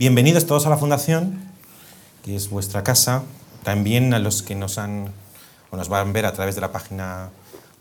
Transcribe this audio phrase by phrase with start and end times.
[0.00, 1.38] Bienvenidos todos a la Fundación,
[2.24, 3.22] que es vuestra casa.
[3.64, 5.12] También a los que nos han
[5.70, 7.28] o nos van a ver a través de la página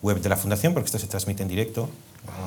[0.02, 1.90] web de la Fundación, porque esto se transmite en directo.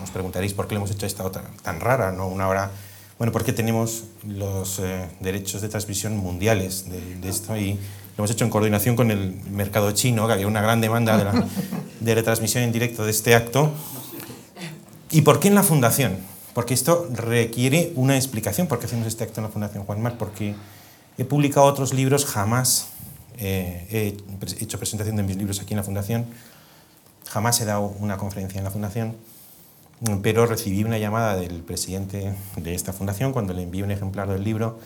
[0.05, 2.29] Os preguntaréis por qué le hemos hecho esta tan, tan rara, ¿no?
[2.29, 2.71] Una hora.
[3.17, 7.79] Bueno, porque tenemos los eh, derechos de transmisión mundiales de, esto y lo
[8.25, 11.47] hemos hecho en coordinación con el mercado chino, que había una gran demanda de, la,
[12.01, 13.73] de retransmisión en directo de este acto.
[15.11, 16.19] ¿Y por qué en la Fundación?
[16.55, 18.67] Porque esto requiere una explicación.
[18.67, 20.17] ¿Por qué hacemos este acto en la Fundación Juan Mar?
[20.19, 20.55] Porque
[21.19, 22.89] he publicado otros libros, jamás
[23.39, 26.27] eh, he hecho presentación de mis libros aquí en la Fundación,
[27.29, 29.17] jamás he dado una conferencia en la Fundación,
[30.23, 34.43] pero recibí una llamada del presidente de esta fundación cuando le envié un ejemplar del
[34.43, 34.81] libro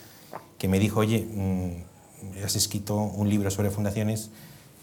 [0.59, 4.31] que me dijo, oye, mm, has escrito un libro sobre fundaciones,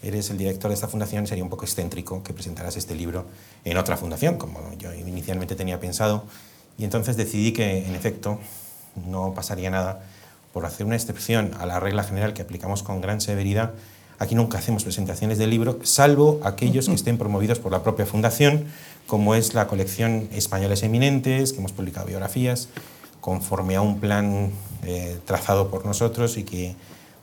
[0.02, 3.26] eres el director de esta fundación, sería un poco excéntrico que presentaras este libro
[3.64, 6.24] en otra fundación, como yo inicialmente tenía pensado.
[6.78, 8.38] Y entonces decidí que, en efecto,
[9.06, 10.00] no pasaría nada
[10.52, 13.72] por hacer una excepción a la regla general que aplicamos con gran severidad.
[14.18, 18.66] Aquí nunca hacemos presentaciones de libro, salvo aquellos que estén promovidos por la propia fundación,
[19.06, 22.68] como es la colección Españoles Eminentes, que hemos publicado biografías,
[23.20, 24.50] conforme a un plan
[24.84, 26.76] eh, trazado por nosotros y que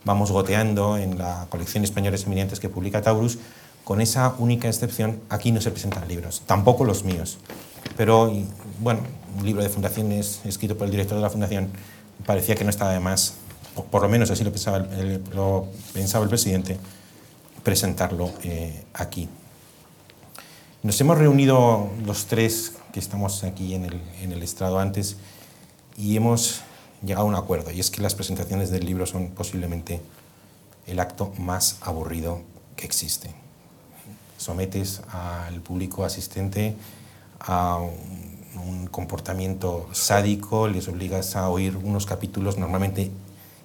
[0.03, 3.39] vamos goteando en la colección Españoles Eminentes que publica Taurus.
[3.83, 7.39] Con esa única excepción, aquí no se presentan libros, tampoco los míos.
[7.97, 8.31] Pero,
[8.79, 9.01] bueno,
[9.37, 11.69] un libro de fundaciones escrito por el director de la fundación,
[12.25, 13.35] parecía que no estaba de más,
[13.89, 16.77] por, lo menos así lo pensaba el, lo pensaba el presidente,
[17.63, 19.29] presentarlo eh, aquí.
[20.83, 25.17] Nos hemos reunido los tres que estamos aquí en el, en el estrado antes
[25.97, 26.61] y hemos
[27.03, 30.01] llegado a un acuerdo, y es que las presentaciones del libro son posiblemente
[30.87, 32.41] el acto más aburrido
[32.75, 33.33] que existe.
[34.37, 36.75] Sometes al público asistente
[37.39, 37.79] a
[38.55, 43.11] un comportamiento sádico, les obligas a oír unos capítulos normalmente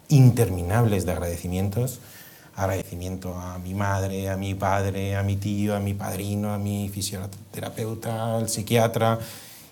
[0.09, 2.01] interminables de agradecimientos,
[2.55, 6.89] agradecimiento a mi madre, a mi padre, a mi tío, a mi padrino, a mi
[6.89, 9.19] fisioterapeuta, al psiquiatra,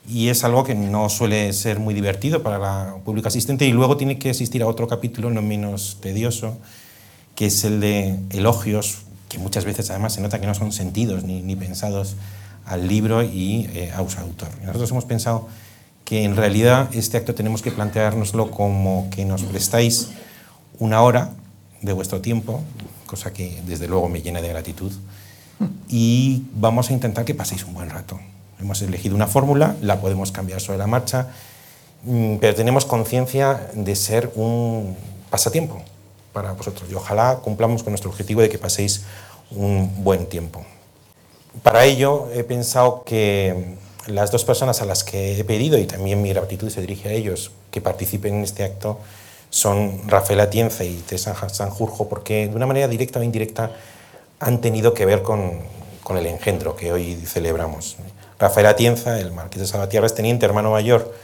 [0.07, 3.67] y es algo que no suele ser muy divertido para la pública asistente.
[3.67, 6.59] Y luego tiene que asistir a otro capítulo no menos tedioso,
[7.35, 8.99] que es el de elogios,
[9.31, 12.17] que muchas veces además se nota que no son sentidos ni, ni pensados
[12.67, 14.49] al libro y eh, a su autor.
[14.63, 15.49] Nosotros hemos pensado
[16.05, 20.11] que en realidad este acto tenemos que planteárnoslo como que nos prestáis
[20.79, 21.31] una hora
[21.83, 22.61] de vuestro tiempo,
[23.07, 24.93] cosa que desde luego me llena de gratitud,
[25.89, 28.19] y vamos a intentar que paséis un buen rato.
[28.61, 31.29] Hemos elegido una fórmula, la podemos cambiar sobre la marcha,
[32.05, 34.97] mm, pero tenemos conciencia de ser un
[35.31, 35.83] pasatiempo
[36.33, 39.03] para vosotros y ojalá cumplamos con nuestro objetivo de que paséis
[39.51, 40.65] un buen tiempo.
[41.63, 43.77] Para ello he pensado que
[44.07, 47.13] las dos personas a las que he pedido, y también mi gratitud se dirige a
[47.13, 48.99] ellos, que participen en este acto,
[49.51, 53.71] son Rafael Atienza y Tessa Sanjurjo, porque de una manera directa o indirecta
[54.41, 55.61] han tenido que ver con,
[56.03, 57.97] con el engendro que hoy celebramos.
[58.39, 61.15] Rafael Atienza, el marqués de Salvatierra, es teniente hermano mayor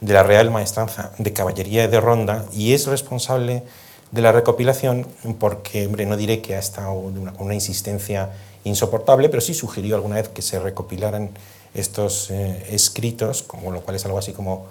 [0.00, 3.64] de la Real Maestranza de Caballería de Ronda y es responsable
[4.12, 5.06] de la recopilación
[5.38, 8.30] porque, no diré que ha estado con una insistencia
[8.64, 11.30] insoportable, pero sí sugirió alguna vez que se recopilaran
[11.74, 14.66] estos eh, escritos, como lo cual es algo así como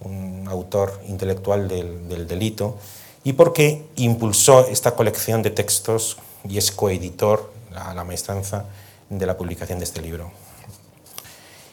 [0.00, 2.76] un autor intelectual del, delito,
[3.24, 8.66] y porque impulsó esta colección de textos y es coeditor, a la maestranza,
[9.08, 10.30] de la publicación de este libro.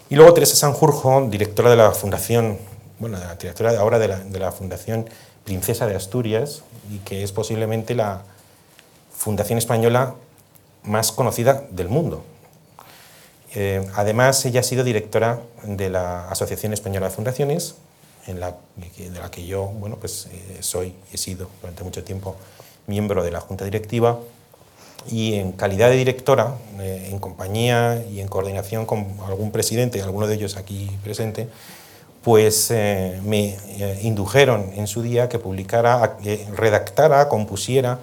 [0.10, 2.58] Y luego Teresa Sanjurjo, directora de la Fundación,
[3.00, 5.10] bueno, la directora ahora de la, de la Fundación
[5.44, 8.24] Princesa de Asturias, y que es posiblemente la
[9.16, 10.16] fundación española
[10.90, 12.24] más conocida del mundo.
[13.56, 17.76] Eh, además, ella ha sido directora de la Asociación Española de Fundaciones,
[18.28, 22.04] en la, de la que yo bueno, pues, eh, soy y he sido durante mucho
[22.04, 22.36] tiempo
[22.86, 24.20] miembro de la Junta Directiva.
[25.10, 30.28] Y en calidad de directora, eh, en compañía y en coordinación con algún presidente, alguno
[30.28, 31.48] de ellos aquí presente,
[32.22, 32.70] pues
[33.24, 33.58] me
[34.02, 36.18] indujeron en su día que publicara,
[36.54, 38.00] redactara, compusiera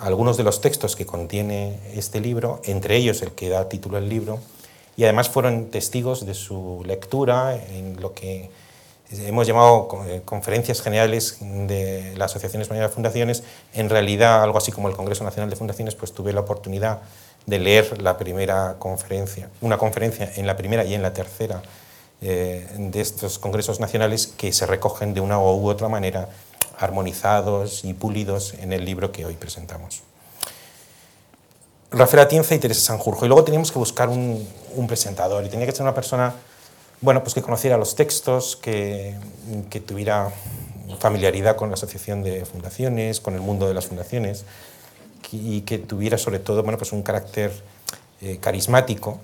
[0.00, 4.08] algunos de los textos que contiene este libro, entre ellos el que da título al
[4.08, 4.38] libro,
[4.96, 8.50] y además fueron testigos de su lectura en lo que
[9.12, 13.42] hemos llamado eh, conferencias generales de la Asociación Española de Fundaciones,
[13.74, 17.00] en realidad algo así como el Congreso Nacional de Fundaciones, pues tuve la oportunidad
[17.46, 21.62] de leer la primera conferencia, una conferencia en la primera y en la tercera
[22.22, 26.28] eh, de estos congresos nacionales que se recogen de una u otra manera
[26.80, 30.02] armonizados y pulidos en el libro que hoy presentamos.
[31.90, 33.24] Rafael Atienza y Teresa Sanjurjo.
[33.24, 34.46] Y luego teníamos que buscar un,
[34.88, 36.34] presentador y tenía que ser una persona
[37.02, 39.16] bueno, pues que conociera los textos, que,
[39.86, 40.30] tuviera
[40.98, 44.44] familiaridad con la asociación de fundaciones, con el mundo de las fundaciones,
[45.32, 47.52] y que tuviera sobre todo bueno, pues un carácter
[48.20, 49.18] eh, carismático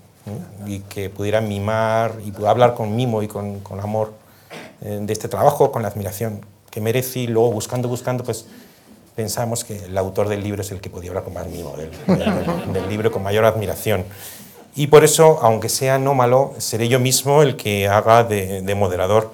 [0.66, 4.12] y que pudiera mimar y hablar con mimo y con, con amor
[4.80, 6.44] eh, de este trabajo, con la admiración
[6.76, 8.44] que merece y luego buscando, buscando, pues
[9.14, 11.90] pensamos que el autor del libro es el que podía hablar con más mimo, del,
[12.70, 14.04] del, libro con mayor admiración.
[14.74, 18.74] Y por eso, aunque sea no malo, seré yo mismo el que haga de, de
[18.74, 19.32] moderador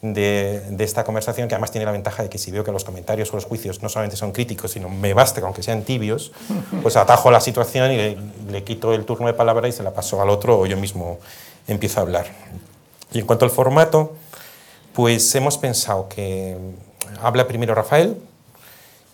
[0.00, 2.84] de, de, esta conversación, que además tiene la ventaja de que si veo que los
[2.84, 6.32] comentarios o los juicios no solamente son críticos, sino me basta aunque sean tibios,
[6.82, 8.16] pues atajo la situación y le,
[8.50, 11.18] le, quito el turno de palabra y se la paso al otro o yo mismo
[11.66, 12.28] empiezo a hablar.
[13.12, 14.14] Y en cuanto al formato,
[14.98, 16.56] pues hemos pensado que
[17.22, 18.16] habla primero Rafael,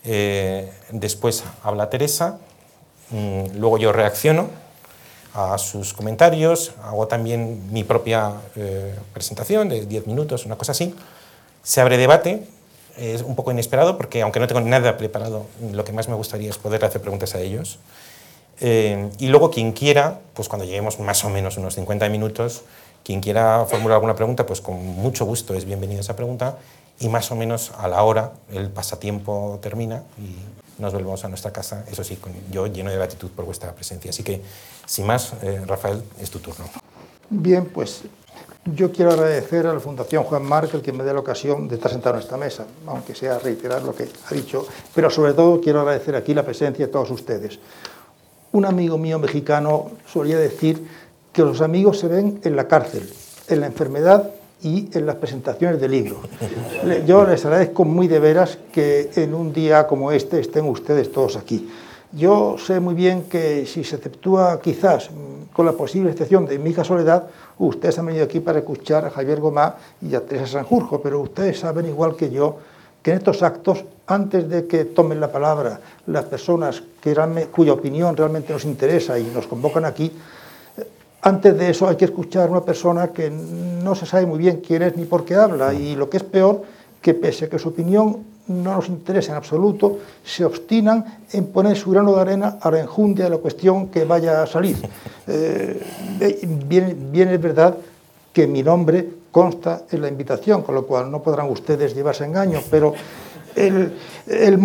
[0.02, 2.38] eh, después habla Teresa,
[3.10, 4.48] mmm, luego yo reacciono
[5.34, 10.94] a sus comentarios, hago también mi propia eh, presentación de 10 minutos, una cosa así.
[11.62, 12.46] Se abre debate,
[12.96, 16.48] es un poco inesperado porque aunque no tengo nada preparado, lo que más me gustaría
[16.48, 17.78] es poder hacer preguntas a ellos.
[18.62, 22.62] Eh, y luego quien quiera, pues cuando lleguemos más o menos unos 50 minutos,
[23.04, 26.58] quien quiera formular alguna pregunta, pues con mucho gusto es bienvenido a esa pregunta
[26.98, 31.52] y más o menos a la hora el pasatiempo termina y nos volvemos a nuestra
[31.52, 34.10] casa, eso sí, con, yo lleno de gratitud por vuestra presencia.
[34.10, 34.40] Así que,
[34.86, 36.64] sin más, eh, Rafael, es tu turno.
[37.30, 38.02] Bien, pues
[38.64, 41.76] yo quiero agradecer a la Fundación Juan Marc el que me dé la ocasión de
[41.76, 45.60] estar sentado en esta mesa, aunque sea reiterar lo que ha dicho, pero sobre todo
[45.60, 47.58] quiero agradecer aquí la presencia de todos ustedes.
[48.52, 50.88] Un amigo mío mexicano solía decir
[51.34, 53.06] que los amigos se ven en la cárcel,
[53.48, 54.30] en la enfermedad
[54.62, 56.20] y en las presentaciones de libros.
[57.06, 61.36] Yo les agradezco muy de veras que en un día como este estén ustedes todos
[61.36, 61.68] aquí.
[62.12, 65.10] Yo sé muy bien que si se exceptúa quizás
[65.52, 67.24] con la posible excepción de mi hija Soledad,
[67.58, 71.58] ustedes han venido aquí para escuchar a Javier Gomá y a Teresa Sanjurjo, pero ustedes
[71.58, 72.58] saben igual que yo
[73.02, 77.14] que en estos actos, antes de que tomen la palabra las personas que,
[77.52, 80.10] cuya opinión realmente nos interesa y nos convocan aquí,
[81.24, 84.60] antes de eso hay que escuchar a una persona que no se sabe muy bien
[84.64, 86.62] quién es ni por qué habla y lo que es peor,
[87.00, 88.18] que pese a que su opinión
[88.48, 92.80] no nos interesa en absoluto, se obstinan en poner su grano de arena a la
[92.80, 94.76] enjundia de la cuestión que vaya a salir.
[95.26, 97.74] Eh, bien, bien es verdad
[98.30, 102.60] que mi nombre consta en la invitación, con lo cual no podrán ustedes llevarse engaño,
[102.70, 102.92] pero
[103.56, 103.94] el,
[104.26, 104.60] el,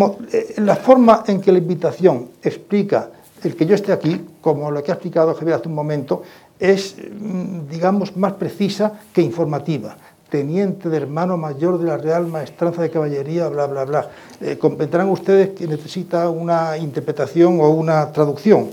[0.57, 3.09] la forma en que la invitación explica
[3.44, 6.23] el que yo esté aquí, como lo que ha explicado Javier hace un momento,
[6.59, 9.95] es, mm, digamos, más precisa que informativa.
[10.29, 14.09] Teniente de hermano mayor de la Real Maestranza de Caballería, bla, bla, bla.
[14.41, 18.69] Eh, comprenderán ustedes que necesita una interpretación o una traducción.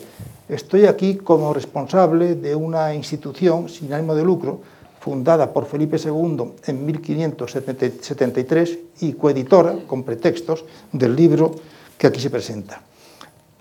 [0.48, 4.60] Estoy aquí como responsable de una institución sin ánimo de lucro,
[5.00, 11.54] fundada por Felipe II en 1573 y coeditora, con pretextos, del libro
[11.96, 12.82] que aquí se presenta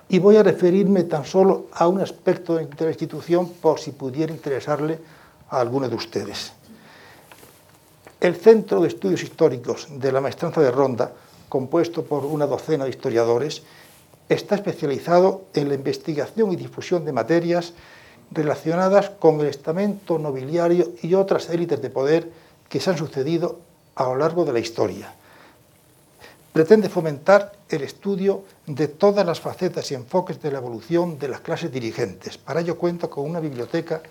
[0.09, 4.31] y voy a referirme tan solo a un aspecto de la institución por si pudiera
[4.31, 4.99] interesarle
[5.49, 6.53] a alguno de ustedes.
[8.19, 11.11] El Centro de Estudios Históricos de la Maestranza de Ronda,
[11.49, 13.63] compuesto por una docena de historiadores,
[14.29, 17.73] está especializado en la investigación y difusión de materias
[18.31, 22.31] relacionadas con el estamento nobiliario y otras élites de poder
[22.69, 23.59] que se han sucedido
[23.95, 25.13] a lo largo de la historia
[26.55, 31.41] pretende fomentar el estudio de todas las facetas y enfoques de la evolución de las
[31.41, 32.37] clases dirigentes.
[32.37, 34.01] Para ello cuenta con una biblioteca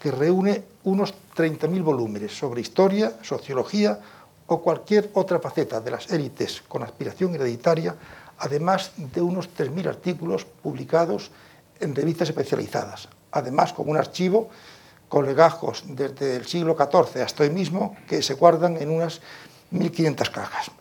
[0.00, 4.00] que reúne unos 30.000 volúmenes sobre historia, sociología
[4.46, 7.94] o cualquier otra faceta de las élites con aspiración hereditaria,
[8.38, 11.30] además de unos 3.000 artículos publicados
[11.80, 14.48] en revistas especializadas, además con un archivo
[15.06, 19.20] con legajos desde el siglo XIV hasta hoy mismo que se guardan en unas
[19.70, 20.79] 1.500 cajas.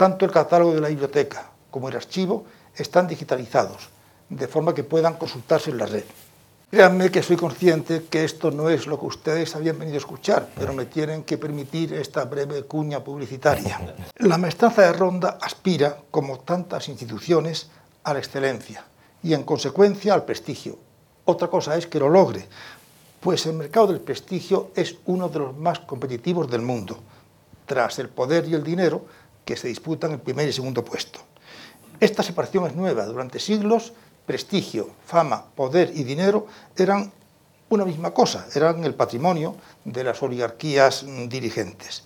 [0.00, 3.90] Tanto el catálogo de la biblioteca como el archivo están digitalizados,
[4.30, 6.04] de forma que puedan consultarse en la red.
[6.70, 10.48] Créanme que soy consciente que esto no es lo que ustedes habían venido a escuchar,
[10.56, 13.94] pero me tienen que permitir esta breve cuña publicitaria.
[14.16, 17.68] La maestranza de Ronda aspira, como tantas instituciones,
[18.02, 18.82] a la excelencia
[19.22, 20.78] y, en consecuencia, al prestigio.
[21.26, 22.48] Otra cosa es que lo logre,
[23.20, 26.98] pues el mercado del prestigio es uno de los más competitivos del mundo.
[27.66, 29.04] Tras el poder y el dinero,
[29.44, 31.20] que se disputan el primer y segundo puesto.
[31.98, 33.04] Esta separación es nueva.
[33.04, 33.92] Durante siglos,
[34.26, 37.12] prestigio, fama, poder y dinero eran
[37.68, 42.04] una misma cosa, eran el patrimonio de las oligarquías dirigentes.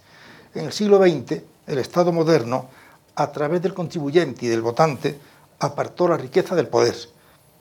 [0.55, 2.69] En el siglo XX, el Estado moderno,
[3.15, 5.19] a través del contribuyente y del votante,
[5.59, 6.95] apartó la riqueza del poder,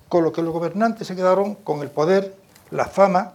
[0.10, 2.36] con lo que los gobernantes se quedaron con el poder,
[2.72, 3.34] la fama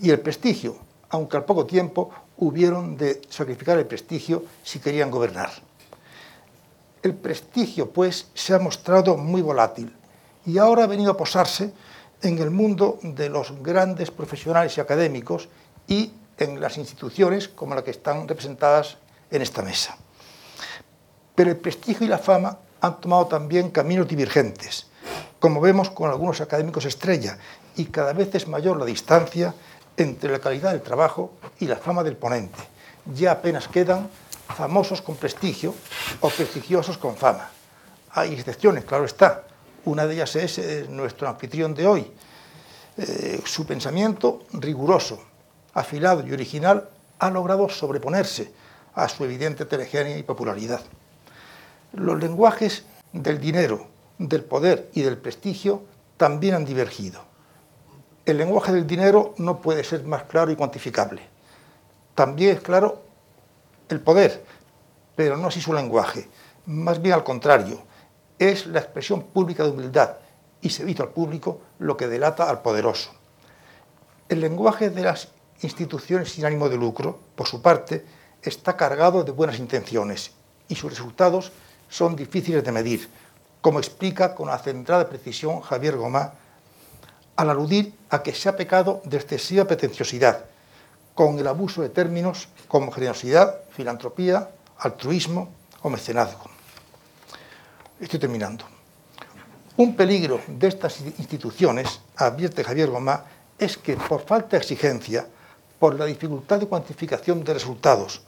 [0.00, 0.76] y el prestigio,
[1.08, 5.50] aunque al poco tiempo hubieron de sacrificar el prestigio si querían gobernar.
[7.02, 9.94] El prestigio, pues, se ha mostrado muy volátil
[10.44, 11.72] y ahora ha venido a posarse
[12.22, 15.48] en el mundo de los grandes profesionales y académicos
[15.86, 18.96] y en las instituciones como la que están representadas
[19.30, 19.96] en esta mesa.
[21.34, 24.86] Pero el prestigio y la fama han tomado también caminos divergentes,
[25.38, 27.38] como vemos con algunos académicos estrella,
[27.76, 29.54] y cada vez es mayor la distancia
[30.00, 32.58] entre la calidad del trabajo y la fama del ponente.
[33.14, 34.08] Ya apenas quedan
[34.56, 35.74] famosos con prestigio
[36.20, 37.50] o prestigiosos con fama.
[38.12, 39.44] Hay excepciones, claro está.
[39.84, 42.10] Una de ellas es eh, nuestro anfitrión de hoy.
[42.96, 45.22] Eh, su pensamiento riguroso,
[45.74, 46.88] afilado y original
[47.18, 48.52] ha logrado sobreponerse
[48.94, 50.80] a su evidente telegenia y popularidad.
[51.92, 53.86] Los lenguajes del dinero,
[54.18, 55.82] del poder y del prestigio
[56.16, 57.29] también han divergido.
[58.26, 61.22] El lenguaje del dinero no puede ser más claro y cuantificable.
[62.14, 63.02] También es claro
[63.88, 64.44] el poder,
[65.16, 66.28] pero no así su lenguaje.
[66.66, 67.82] Más bien al contrario,
[68.38, 70.16] es la expresión pública de humildad
[70.60, 73.10] y servicio al público lo que delata al poderoso.
[74.28, 75.28] El lenguaje de las
[75.62, 78.04] instituciones sin ánimo de lucro, por su parte,
[78.42, 80.32] está cargado de buenas intenciones
[80.68, 81.52] y sus resultados
[81.88, 83.08] son difíciles de medir,
[83.60, 86.34] como explica con la centrada precisión Javier Gomá,
[87.40, 90.44] al aludir a que se ha pecado de excesiva pretenciosidad,
[91.14, 95.48] con el abuso de términos como generosidad, filantropía, altruismo
[95.80, 96.50] o mecenazgo.
[97.98, 98.66] Estoy terminando.
[99.78, 103.24] Un peligro de estas instituciones, advierte Javier Gomá,
[103.58, 105.26] es que por falta de exigencia,
[105.78, 108.20] por la dificultad de cuantificación de resultados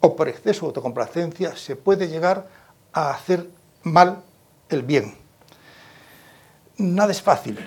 [0.00, 2.48] o por exceso de autocomplacencia, se puede llegar
[2.94, 3.50] a hacer
[3.82, 4.22] mal
[4.70, 5.14] el bien.
[6.78, 7.58] Nada es fácil,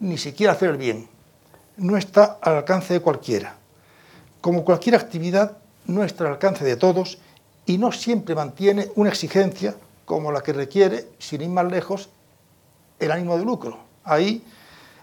[0.00, 1.08] ni siquiera hacer el bien.
[1.76, 3.56] No está al alcance de cualquiera.
[4.40, 7.18] Como cualquier actividad, no está al alcance de todos
[7.66, 9.74] y no siempre mantiene una exigencia
[10.04, 12.08] como la que requiere, sin ir más lejos,
[12.98, 13.78] el ánimo de lucro.
[14.04, 14.42] Ahí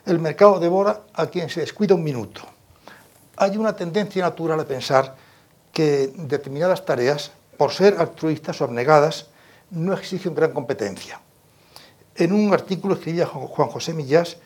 [0.06, 2.42] el mercado devora a quien se descuida un minuto.
[3.38, 5.16] Hay una tendencia natural a pensar
[5.72, 9.28] que determinadas tareas, por ser altruistas o abnegadas,
[9.72, 11.20] no exigen gran competencia.
[12.16, 14.38] En un artículo escribía Juan José Millás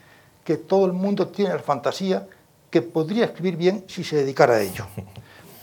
[0.43, 2.27] que todo el mundo tiene la fantasía
[2.69, 4.85] que podría escribir bien si se dedicara a ello.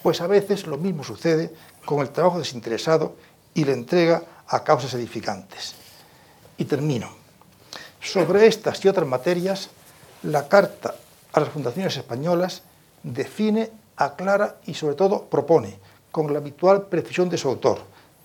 [0.02, 1.52] Pues a veces lo mismo sucede
[1.85, 3.16] con el trabajo desinteresado
[3.54, 5.75] y la entrega a causas edificantes.
[6.59, 7.09] Y termino.
[8.00, 9.71] Sobre estas y otras materias,
[10.23, 10.95] la Carta
[11.33, 12.62] a las Fundaciones Españolas
[13.02, 15.78] define, aclara y sobre todo propone,
[16.11, 17.80] con la habitual precisión de su autor,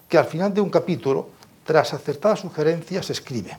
[0.08, 1.30] que al final de un capítulo,
[1.66, 3.58] tras acertadas sugerencias, escribe.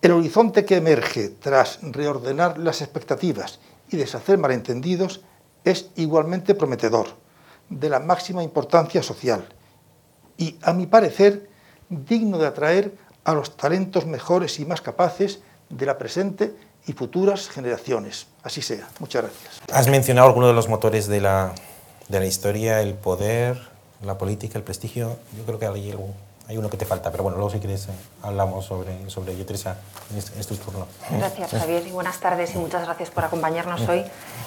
[0.00, 3.58] El horizonte que emerge tras reordenar las expectativas
[3.90, 5.22] y deshacer malentendidos
[5.64, 7.08] es igualmente prometedor,
[7.68, 9.48] de la máxima importancia social
[10.36, 11.50] y, a mi parecer,
[11.88, 16.54] digno de atraer a los talentos mejores y más capaces de la presente
[16.86, 18.28] y futuras generaciones.
[18.44, 18.88] Así sea.
[19.00, 19.60] Muchas gracias.
[19.72, 21.52] Has mencionado algunos de los motores de la,
[22.08, 23.58] de la historia, el poder,
[24.02, 25.16] la política, el prestigio.
[25.36, 25.92] Yo creo que hay,
[26.48, 29.44] hay uno que te falta, pero bueno, luego si quieres eh, hablamos sobre, sobre ello.
[29.44, 29.76] Teresa,
[30.16, 30.86] es, tu turno.
[31.10, 34.02] Gracias, Javier, y buenas tardes y muchas gracias por acompañarnos hoy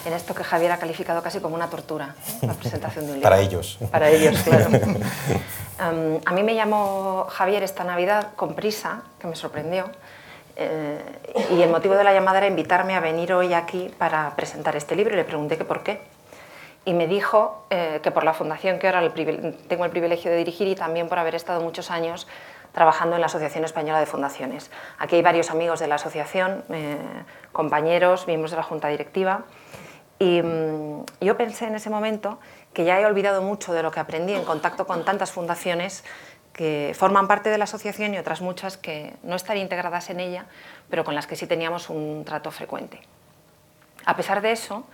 [0.06, 3.30] en esto que Javier ha calificado casi como una tortura, la presentación de un libro.
[3.30, 3.78] Para ellos.
[3.92, 4.70] Para ellos, claro.
[6.26, 9.86] a mí me llamó Javier esta Navidad con prisa, que me sorprendió,
[10.56, 11.00] eh,
[11.52, 14.96] y el motivo de la llamada era invitarme a venir hoy aquí para presentar este
[14.96, 16.02] libro y le pregunté que por qué
[16.84, 19.12] y me dijo eh, que por la fundación que ahora
[19.68, 22.28] tengo el privilegio de dirigir y también por haber estado muchos años
[22.72, 24.72] trabajando en la Asociación Española de Fundaciones.
[24.98, 26.98] Aquí hay varios amigos de la asociación, eh,
[27.52, 29.44] compañeros, miembros de la Junta Directiva,
[30.22, 32.40] y mm, yo pensé en ese momento
[32.74, 36.04] que ya he olvidado mucho de lo que aprendí en contacto con tantas fundaciones
[36.54, 40.46] que forman parte de la asociación y otras muchas que no están integradas en ella,
[40.90, 43.02] pero con las que sí teníamos un trato frecuente.
[44.06, 44.86] A pesar de eso,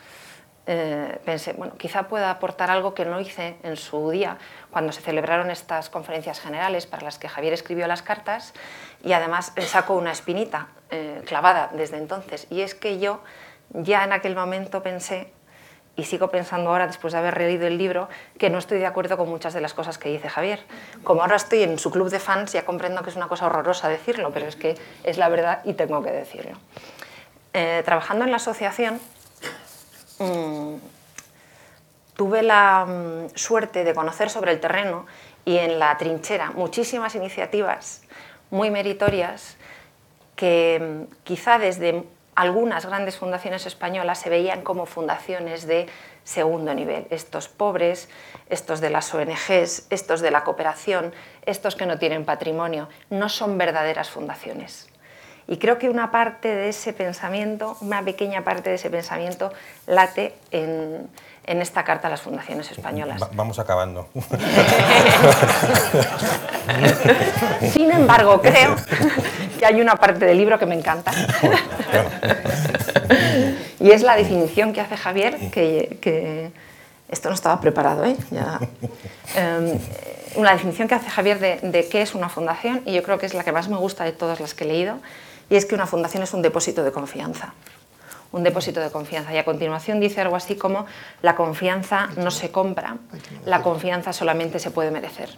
[0.69, 4.37] eh, pensé, bueno, quizá pueda aportar algo que no hice en su día,
[4.69, 8.53] cuando se celebraron estas conferencias generales para las que Javier escribió las cartas
[9.01, 12.47] y además sacó una espinita eh, clavada desde entonces.
[12.49, 13.21] Y es que yo
[13.69, 15.31] ya en aquel momento pensé,
[15.95, 19.17] y sigo pensando ahora después de haber leído el libro, que no estoy de acuerdo
[19.17, 20.59] con muchas de las cosas que dice Javier.
[21.03, 23.89] Como ahora estoy en su club de fans, ya comprendo que es una cosa horrorosa
[23.89, 26.57] decirlo, pero es que es la verdad y tengo que decirlo.
[27.53, 28.99] Eh, trabajando en la asociación,
[30.19, 30.75] Mm,
[32.15, 35.05] tuve la mm, suerte de conocer sobre el terreno
[35.45, 38.01] y en la trinchera muchísimas iniciativas
[38.49, 39.57] muy meritorias
[40.35, 42.03] que mm, quizá desde
[42.35, 45.87] algunas grandes fundaciones españolas se veían como fundaciones de
[46.23, 47.07] segundo nivel.
[47.09, 48.09] Estos pobres,
[48.49, 51.13] estos de las ONGs, estos de la cooperación,
[51.45, 54.87] estos que no tienen patrimonio, no son verdaderas fundaciones.
[55.47, 59.53] Y creo que una parte de ese pensamiento, una pequeña parte de ese pensamiento,
[59.85, 61.07] late en,
[61.47, 63.21] en esta carta a las fundaciones españolas.
[63.33, 64.09] vamos acabando.
[67.71, 68.75] Sin embargo, creo
[69.57, 71.13] que hay una parte del libro que me encanta.
[73.79, 76.51] y es la definición que hace Javier, que,
[77.07, 78.17] esto no estaba preparado, ¿eh?
[79.37, 79.79] Em,
[80.35, 83.25] una definición que hace Javier de, de qué es una fundación, y yo creo que
[83.25, 84.97] es la que más me gusta de todas las que he leído,
[85.49, 87.53] y es que una fundación es un depósito de confianza
[88.31, 89.33] un depósito de confianza.
[89.33, 90.85] Y a continuación dice algo así como,
[91.21, 92.97] la confianza no se compra,
[93.45, 95.29] la confianza solamente se puede merecer.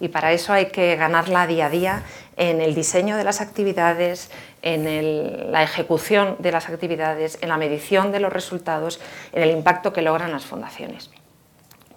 [0.00, 2.02] Y para eso hay que ganarla día a día
[2.36, 4.30] en el diseño de las actividades,
[4.62, 9.00] en la ejecución de las actividades, en la medición de los resultados,
[9.32, 11.10] en el impacto que logran las fundaciones.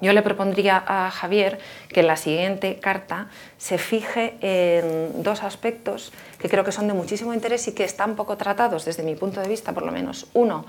[0.01, 1.57] Yo le propondría a Javier
[1.89, 6.11] que en la siguiente carta se fije en dos aspectos
[6.45, 9.41] que creo que son de muchísimo interés y que están poco tratados desde mi punto
[9.41, 10.27] de vista, por lo menos.
[10.35, 10.65] Uno,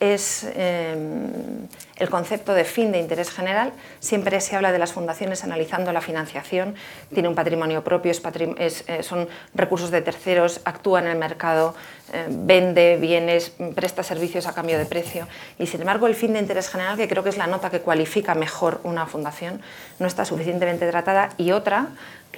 [0.00, 1.66] es em,
[1.96, 3.72] el concepto de fin de interés general.
[4.00, 6.76] Siempre se habla de las fundaciones analizando la financiación,
[7.12, 11.74] tiene un patrimonio propio, eh, son recursos de terceros, actúa en el mercado,
[12.12, 15.26] eh, vende bienes, presta servicios a cambio de precio.
[15.58, 17.80] Y sin embargo, el fin de interés general, que creo que es la nota que
[17.80, 19.60] cualifica mejor una fundación,
[19.98, 21.30] no está suficientemente tratada.
[21.36, 21.88] Y otra,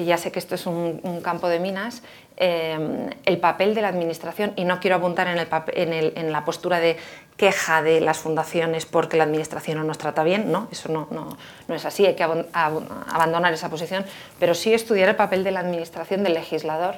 [0.00, 2.02] que ya sé que esto es un, campo de minas,
[2.38, 6.80] em, el papel de la administración, y no quiero apuntar en, el, en, la postura
[6.80, 6.96] de
[7.36, 11.36] queja de las fundaciones porque la administración no nos trata bien, no, eso no, no,
[11.68, 14.06] no es así, hay que abandonar esa posición,
[14.38, 16.94] pero sí estudiar el papel de la administración del legislador,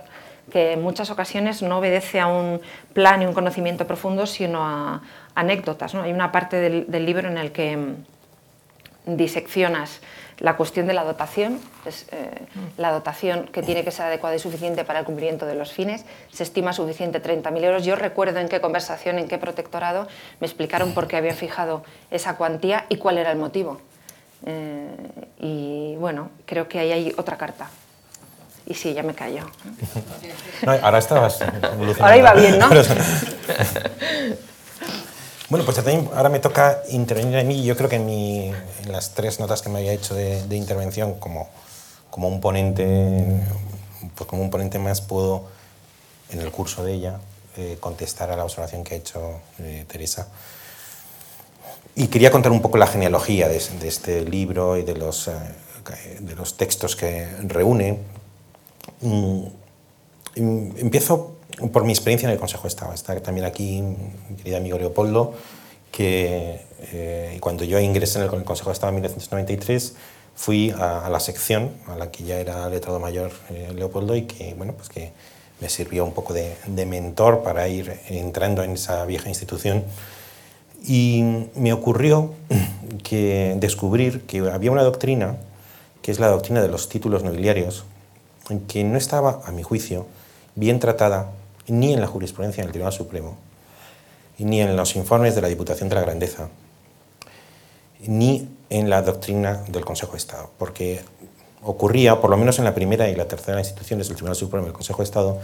[0.52, 2.60] que en muchas ocasiones no obedece a un
[2.92, 5.02] plan y un conocimiento profundo, sino a
[5.34, 5.92] anécdotas.
[5.92, 6.02] ¿no?
[6.02, 7.96] Hay una parte del, del libro en el que em,
[9.06, 10.00] diseccionas
[10.42, 12.46] la cuestión de la dotación, es, eh,
[12.76, 16.04] la dotación que tiene que ser adecuada y suficiente para el cumplimiento de los fines,
[16.32, 17.84] se estima suficiente 30.000 euros.
[17.84, 20.08] Yo recuerdo en qué conversación, en qué protectorado,
[20.40, 23.80] me explicaron por qué habían fijado esa cuantía y cuál era el motivo.
[24.44, 24.90] Eh,
[25.38, 27.70] y bueno, creo que ahí hay otra carta.
[28.66, 29.48] Y sí, ya me callo.
[30.82, 31.40] ahora estabas
[32.00, 32.68] Ahora iba bien, ¿no?
[35.52, 35.76] Bueno, pues
[36.14, 37.62] ahora me toca intervenir a mí.
[37.62, 41.20] Yo creo que en, mi, en las tres notas que me había hecho de, intervención
[41.20, 41.50] como,
[42.08, 43.38] como, un ponente,
[44.14, 45.44] pues como un ponente más puedo,
[46.30, 47.20] en el curso de ella,
[47.58, 50.28] eh, contestar a la observación que ha hecho eh, Teresa.
[51.96, 55.34] Y quería contar un poco la genealogía de, este libro y de los, eh,
[56.18, 57.98] de los textos que reúne.
[59.02, 59.42] Mm,
[60.34, 61.36] empiezo
[61.72, 62.92] por mi experiencia en el Consejo de Estado.
[62.92, 65.34] Está también aquí mi querido amigo Leopoldo,
[65.90, 66.60] que
[66.92, 69.94] eh, cuando yo ingresé en el Consejo de Estado en 1993
[70.34, 74.54] fui a, la sección a la que ya era letrado mayor eh, Leopoldo y que,
[74.54, 75.12] bueno, pues que
[75.60, 79.84] me sirvió un poco de, de, mentor para ir entrando en esa vieja institución.
[80.84, 81.22] Y
[81.54, 82.34] me ocurrió
[83.04, 85.36] que descubrir que había una doctrina,
[86.00, 87.84] que es la doctrina de los títulos nobiliarios,
[88.66, 90.06] que no estaba, a mi juicio,
[90.56, 91.30] bien tratada
[91.68, 93.36] ni en la jurisprudencia del Tribunal Supremo,
[94.38, 96.48] ni en los informes de la Diputación de la Grandeza,
[98.06, 101.00] ni en la doctrina del Consejo de Estado, porque
[101.62, 104.68] ocurría, por lo menos en la primera y la tercera instituciones del Tribunal Supremo y
[104.68, 105.38] del Consejo de Estado,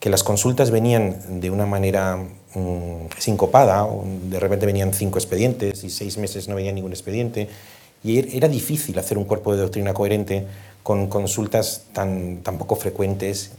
[0.00, 3.88] que las consultas venían de una manera mm, sincopada,
[4.28, 7.48] de repente venían cinco expedientes y seis meses no venía ningún expediente,
[8.02, 10.46] y er, era difícil hacer un cuerpo de doctrina coherente
[10.82, 13.52] con consultas tan, tan poco frecuentes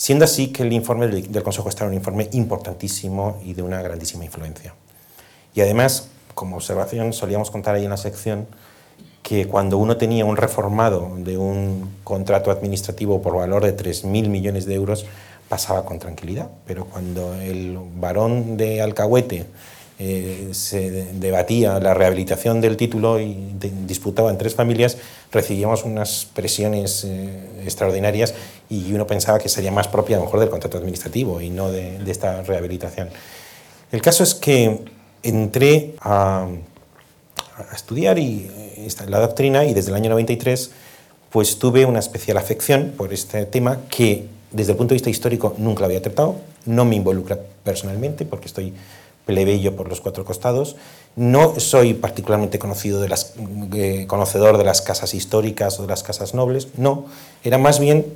[0.00, 3.60] Siendo así que el informe del, Consejo de Estado es un informe importantísimo y de
[3.60, 4.72] una grandísima influencia.
[5.54, 8.46] Y además, como observación, solíamos contar ahí en la sección
[9.22, 14.64] que cuando uno tenía un reformado de un contrato administrativo por valor de 3.000 millones
[14.64, 15.04] de euros,
[15.50, 19.44] pasaba con tranquilidad, pero cuando el varón de Alcahuete
[20.02, 23.36] eh, se debatía la rehabilitación del título y
[23.86, 24.96] disputaba en tres familias,
[25.30, 28.32] recibíamos unas presiones eh, extraordinarias
[28.70, 31.70] y uno pensaba que sería más propia a lo mejor del contrato administrativo y no
[31.70, 33.10] de, esta rehabilitación.
[33.92, 34.80] El caso es que
[35.22, 36.48] entré a,
[37.74, 40.70] estudiar y, eh, la doctrina y desde el año 93
[41.28, 45.54] pues tuve una especial afección por este tema que desde el punto de vista histórico
[45.58, 48.72] nunca había tratado, no me involucra personalmente porque estoy
[49.30, 50.74] plebeyo por los cuatro costados.
[51.14, 53.34] No soy particularmente conocido de las,
[53.74, 57.04] eh, conocedor de las casas históricas o de las casas nobles, no.
[57.44, 58.06] Era más bien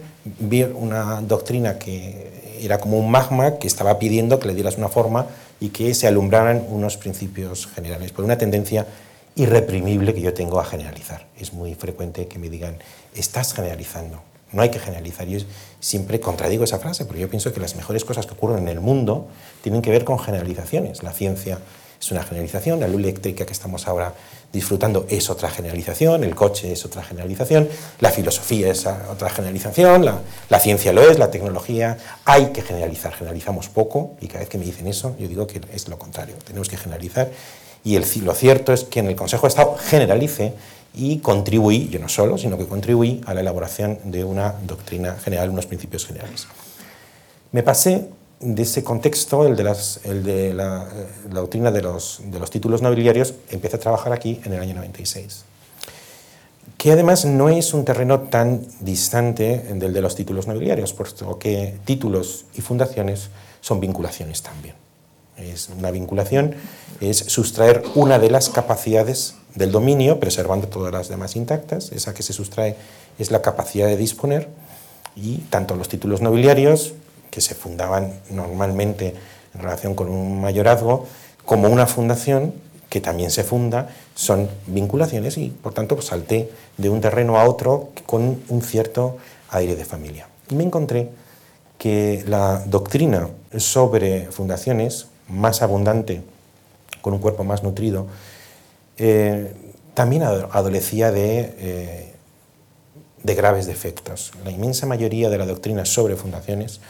[0.74, 5.26] una doctrina que era como un magma que estaba pidiendo que le dieras una forma
[5.60, 8.86] y que se alumbraran unos principios generales, por una tendencia
[9.36, 11.26] irreprimible que yo tengo a generalizar.
[11.38, 12.78] Es muy frecuente que me digan,
[13.14, 14.20] estás generalizando.
[14.54, 15.26] No hay que generalizar.
[15.26, 15.40] Yo
[15.80, 18.80] siempre contradigo esa frase, porque yo pienso que las mejores cosas que ocurren en el
[18.80, 19.26] mundo
[19.62, 21.02] tienen que ver con generalizaciones.
[21.02, 21.58] La ciencia
[22.00, 24.14] es una generalización, la luz eléctrica que estamos ahora
[24.52, 27.68] disfrutando es otra generalización, el coche es otra generalización,
[28.00, 30.04] la filosofía es otra generalización,
[30.48, 34.58] la, ciencia lo es, la tecnología, hay que generalizar, generalizamos poco y cada vez que
[34.58, 37.30] me dicen eso yo digo que es lo contrario, tenemos que generalizar
[37.82, 40.54] y el, lo cierto es que en el Consejo de Estado generalice
[40.94, 45.50] y contribuí, yo no solo, sino que contribuí a la elaboración de una doctrina general,
[45.50, 46.46] unos principios generales.
[47.52, 48.08] Me pasé
[48.40, 49.62] de ese contexto, el de,
[50.04, 50.88] eh, la,
[51.30, 55.44] doctrina de los, títulos nobiliarios, empecé a trabajar aquí en el año 96.
[56.76, 61.78] Que además no es un terreno tan distante del de los títulos nobiliarios, puesto que
[61.84, 63.30] títulos y fundaciones
[63.60, 64.74] son vinculaciones también.
[65.36, 66.54] Es una vinculación,
[67.00, 71.92] es sustraer una de las capacidades del dominio, preservando todas las demás intactas.
[71.92, 72.76] Esa que se sustrae
[73.18, 74.48] es la capacidad de disponer,
[75.16, 76.94] y tanto los títulos nobiliarios
[77.30, 79.14] que se fundaban normalmente
[79.54, 81.06] en relación con un mayorazgo,
[81.44, 82.54] como una fundación
[82.88, 87.48] que también se funda, son vinculaciones y por tanto pues, salté de un terreno a
[87.48, 89.16] otro con un cierto
[89.50, 90.28] aire de familia.
[90.48, 91.10] Y me encontré
[91.78, 96.22] que la doctrina sobre fundaciones, más abundante,
[97.02, 98.06] con un cuerpo más nutrido,
[98.98, 99.54] eh,
[99.94, 102.14] también adolecía de, eh,
[103.22, 104.32] de graves defectos.
[104.44, 106.80] La inmensa mayoría de la doctrina sobre fundaciones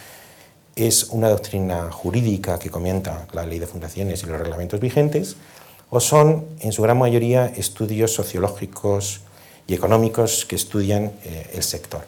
[0.77, 5.37] es una doctrina jurídica que comenta la ley de fundaciones y los reglamentos vigentes,
[5.91, 9.21] o son, en su gran mayoría, estudios sociológicos
[9.67, 12.05] y económicos que estudian eh, el sector.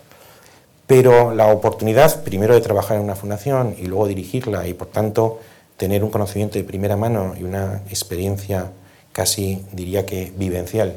[0.87, 5.41] Pero la oportunidad, primero, de trabajar en una fundación y luego dirigirla y, por tanto,
[5.77, 8.71] tener un conocimiento de primera mano y una experiencia
[9.17, 10.95] casi, diría que, vivencial,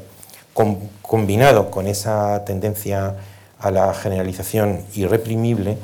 [1.00, 3.16] combinado con esa tendencia
[3.58, 5.78] a la generalización irreprimible,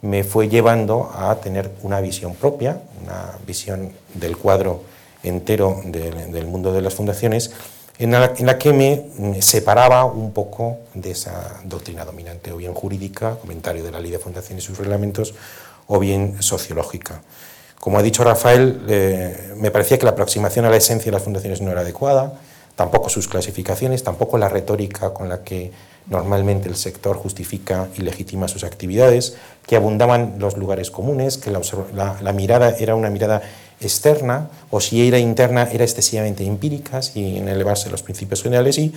[0.00, 4.80] me fue llevando a tener una visión propia, una visión del cuadro
[5.22, 7.52] entero del mundo de las fundaciones,
[7.98, 13.84] en la, que me separaba un poco de esa doctrina dominante, o bien jurídica, comentario
[13.84, 15.34] de la ley de fundaciones y sus reglamentos,
[15.88, 17.20] o bien sociológica.
[17.82, 21.24] Como ha dicho Rafael, eh, me parecía que la aproximación a la esencia de las
[21.24, 22.34] fundaciones no era adecuada,
[22.76, 25.72] tampoco sus clasificaciones, tampoco la retórica con la que
[26.06, 29.34] normalmente el sector justifica y legitima sus actividades,
[29.66, 33.42] que abundaban los lugares comunes, que la, mirada era una mirada
[33.80, 38.94] externa, o si era interna era excesivamente empírica, sin elevarse los principios generales, y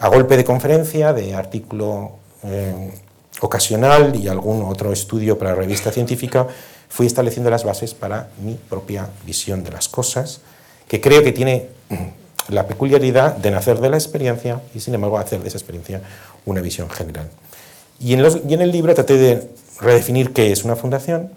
[0.00, 2.10] a golpe de conferencia, de artículo
[2.44, 2.92] eh,
[3.40, 6.46] ocasional y algún otro estudio para la revista científica,
[6.92, 10.42] fui estableciendo las bases para mi propia visión de las cosas,
[10.88, 11.68] que creo que tiene
[12.48, 16.02] la peculiaridad de nacer de la experiencia y sin embargo hacer de esa experiencia
[16.44, 17.30] una visión general.
[17.98, 18.20] Y en,
[18.60, 19.48] el libro traté de
[19.80, 21.30] redefinir qué es una fundación,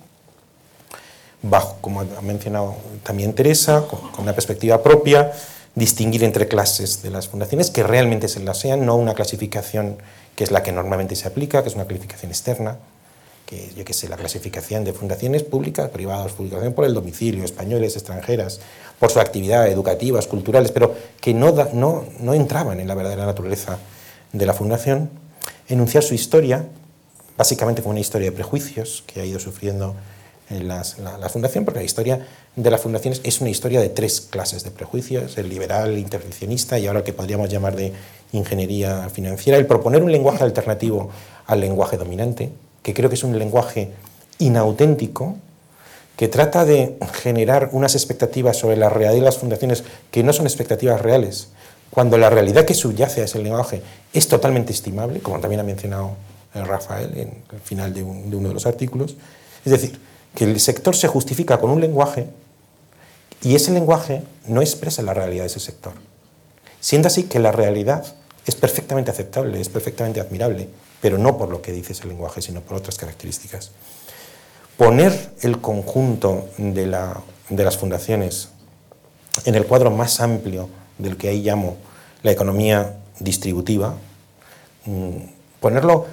[1.42, 5.32] bajo, como ha mencionado también Teresa, con, una perspectiva propia,
[5.74, 10.00] distinguir entre clases de las fundaciones que realmente se las sean, no una clasificación
[10.36, 12.78] que es la que normalmente se aplica, que es una clasificación externa,
[13.46, 17.96] que yo que sé, la clasificación de fundaciones públicas, privadas, publicación por el domicilio, españoles,
[17.96, 18.60] extranjeras,
[19.00, 21.54] por su actividad educativas, culturales, pero que no,
[22.34, 23.78] entraban en la verdadera naturaleza
[24.34, 25.10] de la fundación,
[25.68, 26.66] enunciar su historia,
[27.38, 29.96] básicamente fue una historia de prejuicios que ha ido sufriendo
[30.50, 30.84] la,
[31.20, 34.72] la, fundación, porque la historia de las fundaciones es una historia de tres clases de
[34.72, 37.94] prejuicios, el liberal, el intervencionista y ahora que podríamos llamar de
[38.32, 41.10] ingeniería financiera, el proponer un lenguaje alternativo
[41.48, 42.52] al lenguaje dominante,
[42.86, 43.90] que creo que es un lenguaje
[44.38, 45.38] inauténtico,
[46.18, 50.46] que trata de generar unas expectativas sobre la realidad de las fundaciones que no son
[50.46, 51.48] expectativas reales,
[51.90, 53.82] cuando la realidad que subyace a ese lenguaje
[54.14, 56.12] es totalmente estimable, como también ha mencionado
[56.54, 59.16] eh, Rafael en el final de, uno de los artículos.
[59.66, 60.00] Es decir,
[60.36, 62.28] que el sector se justifica con un lenguaje
[63.42, 65.94] y ese lenguaje no expresa la realidad de ese sector.
[66.82, 68.06] Siendo así que la realidad
[68.46, 70.70] es perfectamente aceptable, es perfectamente admirable,
[71.02, 73.72] pero no por lo que dice ese lenguaje, sino por otras características.
[74.78, 78.50] Poner el conjunto de, las fundaciones
[79.46, 81.78] en el cuadro más amplio del que ahí llamo
[82.24, 83.96] la economía distributiva,
[84.86, 85.18] mm,
[85.60, 86.08] ponerlo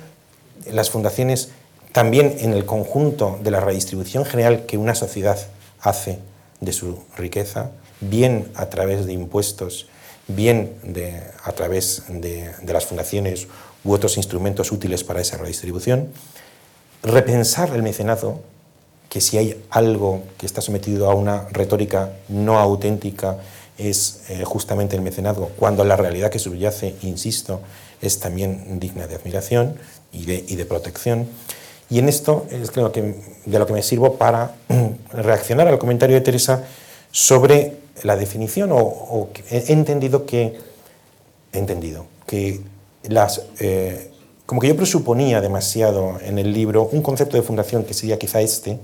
[0.71, 1.51] las fundaciones
[1.93, 5.39] también en el conjunto de la redistribución general que una sociedad
[5.81, 6.19] hace
[6.61, 9.89] de su riqueza, bien a través de impuestos,
[10.29, 10.73] bien
[11.45, 13.49] a través de las fundaciones
[13.85, 16.09] u otros instrumentos útiles para esa redistribución,
[17.03, 18.41] repensar el mecenazgo,
[19.09, 23.39] que si hay algo que está sometido a una retórica no auténtica
[23.77, 27.61] es eh, justamente el mecenazgo, cuando la realidad que subyace, insisto,
[28.01, 29.77] es también digna de admiración
[30.13, 31.27] y de, protección.
[31.89, 34.55] Y en esto es que, de lo que me sirvo para
[35.13, 36.65] reaccionar al comentario de Teresa
[37.11, 40.59] sobre la definición, o, he entendido que,
[41.53, 42.61] he entendido que
[43.61, 44.11] eh,
[44.47, 48.41] como que yo presuponía demasiado en el libro un concepto de fundación que sería quizá
[48.41, 48.79] este,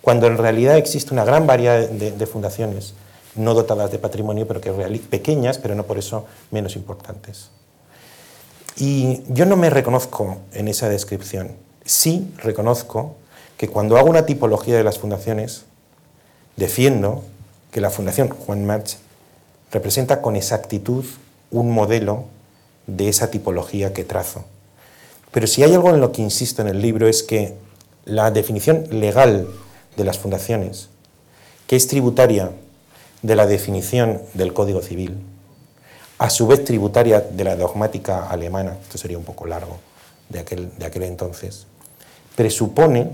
[0.00, 2.94] cuando en realidad existe una gran variedad de, fundaciones
[3.36, 4.70] no dotadas de patrimonio, pero que
[5.10, 7.50] pequeñas, pero no por eso menos importantes.
[8.76, 11.52] Y yo no me reconozco en esa descripción.
[11.84, 13.16] Sí reconozco
[13.56, 15.64] que cuando hago una tipología de las fundaciones,
[16.56, 17.24] defiendo
[17.70, 18.98] que la Fundación Juan March
[19.72, 21.04] representa con exactitud
[21.50, 22.24] un modelo
[22.86, 24.44] de esa tipología que trazo.
[25.30, 27.54] Pero si hay algo en lo que insisto en el libro es que
[28.04, 29.48] la definición legal
[29.96, 30.88] de las fundaciones,
[31.66, 32.50] que es tributaria
[33.22, 35.16] de la definición del Código Civil,
[36.18, 39.78] a su vez tributaria de la dogmática alemana, esto sería un poco largo
[40.28, 41.66] de aquel, de aquel entonces,
[42.36, 43.10] presupone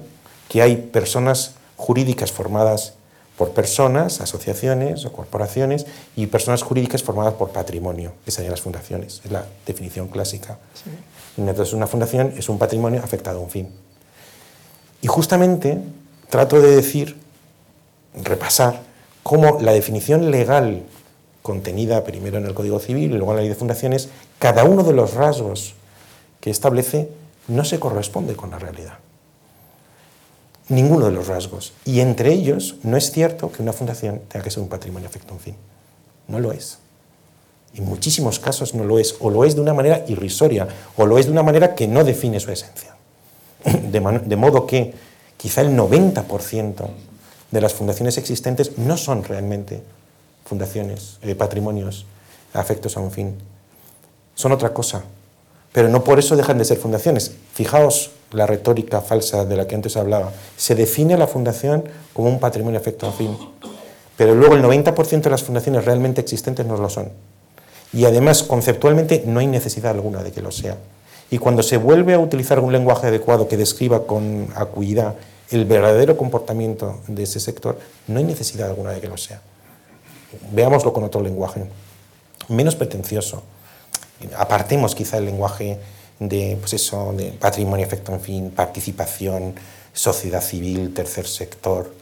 [0.49, 2.95] que hay personas jurídicas formadas
[3.41, 9.23] por personas, asociaciones o corporaciones y personas jurídicas formadas por patrimonio, que serían las fundaciones,
[9.25, 10.59] es la definición clásica.
[11.39, 13.71] Entonces una fundación es un patrimonio afectado a un fin.
[15.01, 15.79] Y justamente
[16.29, 17.17] trato de decir,
[18.23, 18.83] repasar,
[19.23, 20.83] cómo la definición legal
[21.41, 24.83] contenida primero en el Código Civil y luego en la Ley de Fundaciones, cada uno
[24.83, 25.77] de los rasgos
[26.43, 27.09] que establece
[27.49, 28.99] no se corresponde con la realidad
[30.71, 31.73] ninguno de los rasgos.
[31.85, 35.33] Y entre ellos no es cierto que una fundación tenga que ser un patrimonio afecto
[35.33, 35.57] a un fin.
[36.29, 36.79] No lo es.
[37.75, 41.19] En muchísimos casos no lo es, o lo es de una manera irrisoria, o lo
[41.19, 42.97] es de una manera que no define su esencia.
[43.91, 44.01] De,
[44.37, 44.95] modo que
[45.37, 46.89] quizá el 90%
[47.51, 49.83] de las fundaciones existentes no son realmente
[50.45, 52.07] fundaciones, eh, patrimonios
[52.55, 53.37] afectos a un fin.
[54.35, 55.05] Son otra cosa,
[55.73, 57.33] pero no por eso dejan de ser fundaciones.
[57.55, 60.33] Fijaos la retórica falsa de la que antes hablaba.
[60.57, 63.37] Se define la fundación como un patrimonio afecto a fin,
[64.17, 67.11] pero luego el 90% de las fundaciones realmente existentes no lo son.
[67.93, 70.77] Y además, conceptualmente, no hay necesidad alguna de que lo sea.
[71.31, 75.15] Y cuando se vuelve a utilizar un lenguaje adecuado que describa con acuidad
[75.51, 79.41] el verdadero comportamiento de ese sector, no hay necesidad alguna de que lo sea.
[80.53, 81.65] Veámoslo con otro lenguaje,
[82.49, 83.43] menos pretencioso,
[84.37, 85.79] apartemos quizá el lenguaje
[86.19, 89.55] de, pues eso, de patrimonio, efecto, en fin, participación,
[89.93, 91.93] sociedad civil, tercer sector,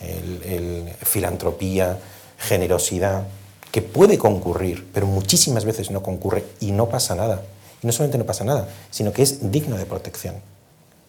[0.00, 1.98] el, filantropía,
[2.38, 3.24] generosidad,
[3.70, 7.42] que puede concurrir, pero muchísimas veces no concurre y no pasa nada.
[7.82, 10.36] Y no solamente no pasa nada, sino que es digno de protección.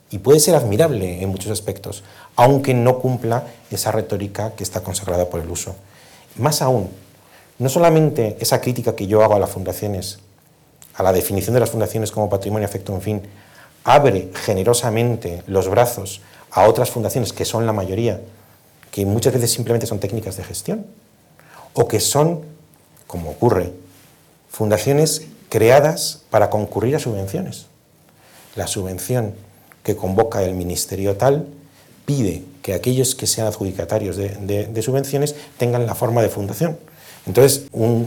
[0.09, 2.03] Y puede ser admirable en muchos aspectos,
[2.35, 5.75] aunque no cumpla esa retórica que está consagrada por el uso.
[6.37, 6.89] Más aún,
[7.59, 10.19] no solamente esa crítica que yo hago a las fundaciones
[10.95, 13.21] a la definición de las fundaciones como patrimonio afecto en fin,
[13.83, 18.21] abre generosamente los brazos a otras fundaciones que son la mayoría,
[18.91, 20.85] que muchas veces simplemente son técnicas de gestión,
[21.73, 22.41] o que son,
[23.07, 23.73] como ocurre,
[24.49, 27.65] fundaciones creadas para concurrir a subvenciones.
[28.55, 29.33] La subvención
[29.83, 31.47] que convoca el ministerio tal
[32.05, 36.77] pide que aquellos que sean adjudicatarios de, subvenciones tengan la forma de fundación.
[37.25, 38.05] Entonces, un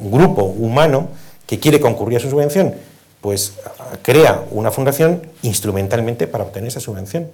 [0.00, 1.08] grupo humano
[1.50, 2.76] que quiere concurrir a su subvención,
[3.20, 3.54] pues
[4.02, 7.26] crea una fundación instrumentalmente para obtener esa subvención.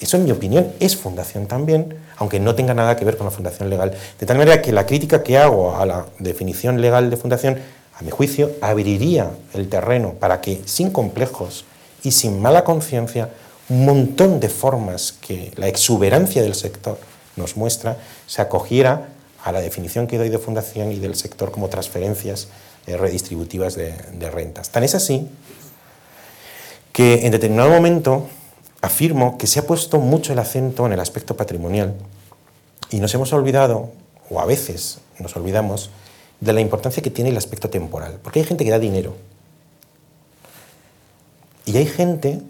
[0.00, 3.30] Eso, en mi opinión, es fundación también, aunque no tenga nada que ver con la
[3.30, 3.94] fundación legal.
[4.18, 7.60] De tal manera que la crítica que hago a la definición legal de fundación,
[7.96, 11.64] a mi juicio, abriría el terreno para que, sin complejos
[12.02, 13.28] y sin mala conciencia,
[13.68, 16.98] un montón de formas que la exuberancia del sector
[17.36, 19.10] nos muestra, se acogiera
[19.44, 22.48] a la definición que doy de fundación y del sector como transferencias
[22.86, 24.70] eh, redistributivas de, rentas.
[24.70, 25.28] Tan es así
[26.92, 28.28] que en determinado momento
[28.82, 31.94] afirmo que se ha puesto mucho el acento en el aspecto patrimonial
[32.90, 33.90] y nos hemos olvidado,
[34.28, 35.90] o a veces nos olvidamos,
[36.40, 38.18] de la importancia que tiene el aspecto temporal.
[38.22, 39.16] Porque hay gente que da dinero.
[41.64, 42.42] Y hay gente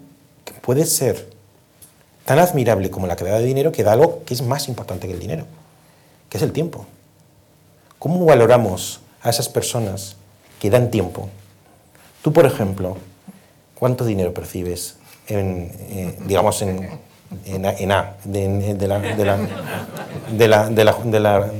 [0.43, 1.29] que puede ser
[2.25, 5.13] tan admirable como la que da dinero que da algo que es más importante que
[5.13, 5.45] el dinero,
[6.29, 6.85] que es el tiempo.
[7.99, 10.17] ¿Cómo valoramos a esas personas
[10.65, 11.29] que dan tiempo.
[12.23, 12.97] Tú, por ejemplo,
[13.75, 14.95] ¿cuánto dinero percibes
[15.27, 16.89] en, eh, digamos, en,
[17.91, 18.99] A, de, la...
[18.99, 19.37] De la,
[20.31, 21.51] de la, de la, de la,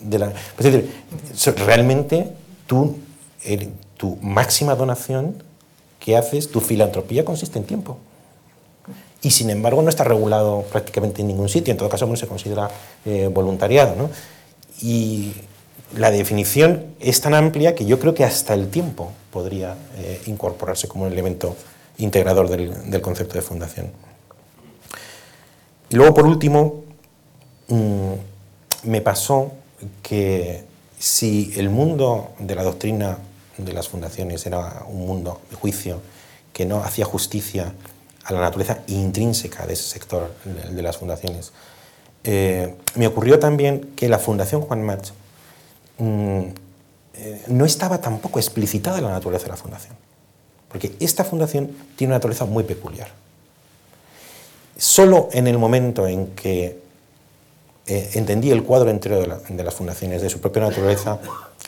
[0.00, 0.90] de la es decir,
[1.56, 2.32] realmente
[2.66, 2.98] tú,
[3.96, 5.40] tu máxima donación
[6.00, 7.98] que haces, tu filantropía consiste en tiempo.
[9.22, 12.26] y sin embargo no está regulado prácticamente en ningún sitio, en todo caso no se
[12.26, 12.68] considera
[13.04, 13.94] eh, voluntariado.
[13.94, 14.10] ¿no?
[14.82, 15.32] Y
[15.96, 20.88] la definición es tan amplia que yo creo que hasta el tiempo podría eh, incorporarse
[20.88, 21.56] como un elemento
[21.98, 23.90] integrador del, concepto de fundación.
[25.90, 26.84] Y luego, por último,
[27.68, 28.12] mmm,
[28.84, 29.52] me pasó
[30.02, 30.64] que
[30.98, 33.18] si el mundo de la doctrina
[33.56, 36.00] de las fundaciones era un mundo de juicio
[36.52, 37.72] que no hacía justicia
[38.24, 41.52] a la naturaleza intrínseca de ese sector de las fundaciones,
[42.24, 45.12] eh, me ocurrió también que la Fundación Juan March
[45.98, 46.42] mmm,
[47.14, 49.96] eh, no estaba tampoco explicitada la naturaleza de la fundación,
[50.68, 53.08] porque esta fundación tiene una naturaleza muy peculiar.
[54.76, 56.78] Solo en el momento en que
[57.86, 61.18] eh, entendí el cuadro entero de, de, las fundaciones, de su propia naturaleza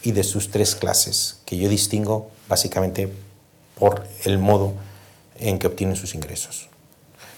[0.03, 3.13] y de sus tres clases, que yo distingo básicamente
[3.77, 4.75] por el modo
[5.41, 6.69] en que obtienen sus ingresos.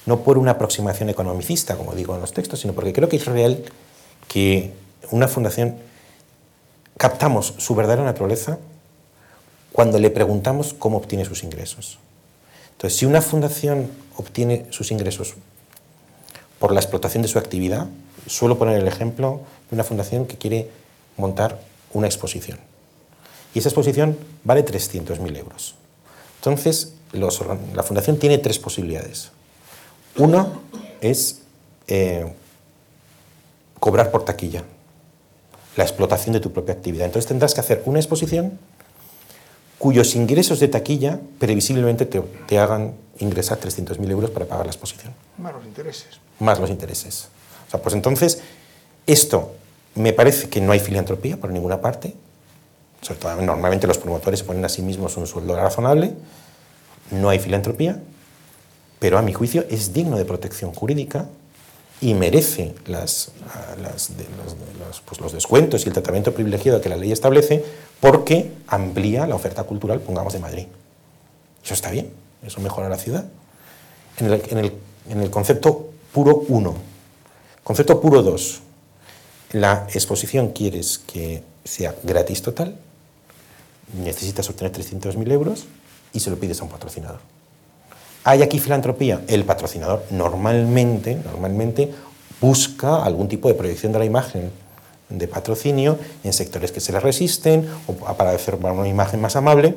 [0.05, 3.25] No por una aproximación economicista, como digo en los textos, sino porque creo que es
[3.25, 3.65] real
[4.29, 4.73] que
[5.11, 5.77] una fundación
[7.03, 8.59] captamos su verdadera naturaleza
[9.73, 11.99] cuando le preguntamos cómo obtiene sus ingresos.
[12.71, 15.35] Entonces, si una fundación obtiene sus ingresos
[16.61, 17.89] por la explotación de su actividad,
[18.29, 20.71] suelo poner el ejemplo de una fundación que quiere
[21.17, 21.59] montar
[21.93, 22.61] una exposición.
[23.53, 25.75] Y esa exposición vale 300.000 euros.
[26.37, 29.33] Entonces, la fundación tiene tres posibilidades.
[30.19, 30.47] Una
[31.01, 31.43] es
[31.89, 32.33] eh,
[33.81, 34.63] cobrar por taquilla,
[35.77, 37.07] la explotación de tu propia actividad.
[37.07, 38.59] Entonces tendrás que hacer una exposición
[39.79, 45.13] cuyos ingresos de taquilla previsiblemente te, te hagan ingresar 300.000 euros para pagar la exposición.
[45.39, 46.09] Más los intereses.
[46.39, 47.29] Más los intereses.
[47.67, 48.41] O sea, pues entonces,
[49.07, 49.55] esto
[49.95, 52.15] me parece que no hay filantropía por ninguna parte.
[53.01, 56.15] Sobre todo, normalmente los promotores se ponen a sí mismos un sueldo razonable.
[57.11, 58.01] No hay filantropía,
[58.99, 61.27] pero a mi juicio es digno de protección jurídica
[62.03, 63.31] y merece pues
[65.21, 67.65] los, descuentos y el tratamiento privilegiado que la ley establece
[68.01, 70.67] porque amplía la oferta cultural, pongamos, de Madrid.
[71.65, 72.13] Eso está bien,
[72.45, 73.25] eso mejora la ciudad.
[74.19, 76.75] En el concepto puro 1,
[77.63, 78.61] concepto puro 2,
[79.53, 82.77] la exposición quieres que sea gratis total,
[83.97, 85.67] necesitas obtener 300.000 euros
[86.13, 87.21] y se lo pides a un patrocinador.
[88.25, 89.21] ¿Hay aquí filantropía?
[89.27, 91.91] El patrocinador normalmente, normalmente
[92.41, 94.51] busca algún tipo de proyección de la imagen
[95.09, 99.75] de patrocinio en sectores que se le resisten o para hacer una imagen más amable,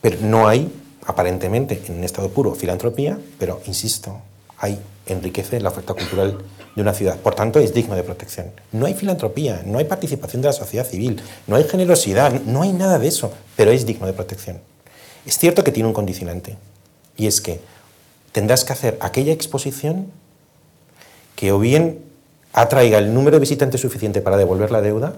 [0.00, 0.72] pero no hay,
[1.06, 4.18] aparentemente, en un estado puro, filantropía, pero, insisto,
[4.56, 6.38] hay, enriquece la oferta cultural
[6.74, 7.18] de una ciudad.
[7.18, 8.52] Por tanto, es digno de protección.
[8.72, 12.72] No hay filantropía, no hay participación de la sociedad civil, no hay generosidad, no hay
[12.72, 14.60] nada de eso, pero es digno de protección.
[15.26, 16.56] Es cierto que tiene un condicionante,
[17.16, 17.60] y es que
[18.32, 20.10] tendrás que hacer aquella exposición
[21.36, 22.00] que o bien
[22.52, 25.14] atraiga el número de visitantes suficiente para devolver la deuda,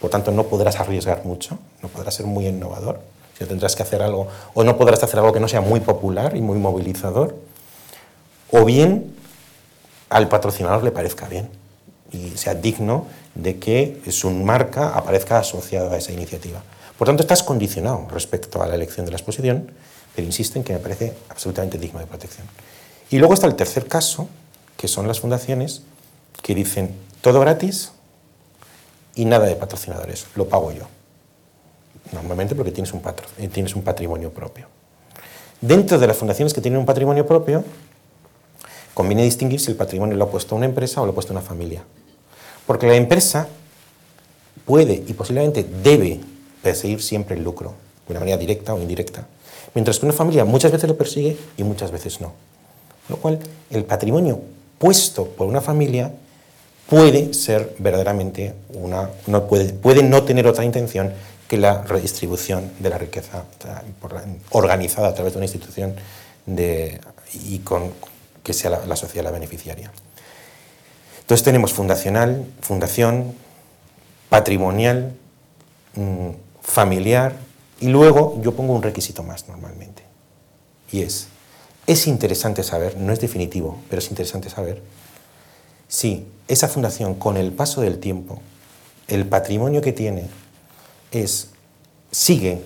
[0.00, 3.00] por tanto no podrás arriesgar mucho, no podrás ser muy innovador,
[3.38, 6.36] si tendrás que hacer algo, o no podrás hacer algo que no sea muy popular
[6.36, 7.36] y muy movilizador,
[8.50, 9.14] o bien
[10.08, 11.50] al patrocinador le parezca bien
[12.10, 16.62] y sea digno de que su marca aparezca asociada a esa iniciativa.
[16.96, 19.70] Por tanto, estás condicionado respecto a la elección de la exposición,
[20.18, 22.44] pero insisto en que me parece absolutamente digno de protección.
[23.08, 24.28] Y luego está el tercer caso,
[24.76, 25.82] que son las fundaciones
[26.42, 27.92] que dicen todo gratis
[29.14, 30.88] y nada de patrocinadores, lo pago yo.
[32.10, 33.00] Normalmente porque tienes un,
[33.38, 34.66] eh, tienes un patrimonio propio.
[35.60, 37.62] Dentro de las fundaciones que tienen un patrimonio propio,
[38.94, 41.42] conviene distinguir si el patrimonio lo ha puesto una empresa o lo ha puesto una
[41.42, 41.84] familia.
[42.66, 43.46] Porque la empresa
[44.64, 46.18] puede y posiblemente debe
[46.60, 47.76] perseguir siempre el lucro,
[48.08, 49.26] de una manera directa o indirecta,
[49.74, 52.32] mientras que una familia muchas veces lo persigue y muchas veces no.
[53.06, 53.38] Con lo cual,
[53.70, 54.40] el patrimonio
[54.78, 56.12] puesto por una familia
[56.88, 61.12] puede ser verdaderamente una, no puede, puede no tener otra intención
[61.46, 63.44] que la redistribución de la riqueza
[64.50, 65.94] organizada a través de una institución
[66.46, 67.00] de,
[67.32, 67.92] y con,
[68.42, 69.90] que sea la, la sociedad la beneficiaria.
[71.20, 73.34] Entonces tenemos fundacional, fundación,
[74.28, 75.12] patrimonial,
[75.94, 76.30] mmm,
[76.62, 77.47] familiar
[77.80, 80.02] y luego yo pongo un requisito más normalmente.
[80.90, 81.28] Y es,
[81.86, 84.82] es interesante saber, no es definitivo, pero es interesante saber
[85.86, 88.40] si esa fundación con el paso del tiempo,
[89.06, 90.26] el patrimonio que tiene
[91.10, 91.50] es,
[92.10, 92.62] sigue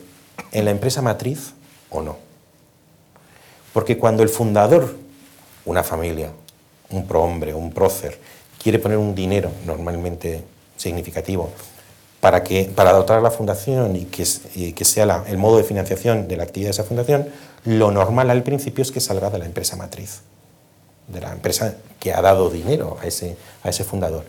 [0.50, 1.52] en la empresa matriz
[1.90, 2.16] o no.
[3.72, 4.96] Porque cuando el fundador
[5.64, 6.30] una familia,
[6.90, 8.18] un prohombre, un prócer,
[8.62, 10.44] quiere poner un dinero normalmente
[10.76, 11.50] significativo
[12.22, 14.24] para, que, para dotar a la fundación y que,
[14.74, 17.26] que sea el modo de financiación de la actividad de esa fundación,
[17.64, 20.20] lo normal al principio es que salga de la empresa matriz.
[21.08, 24.24] de la empresa que ha dado dinero a ese, a ese fundador.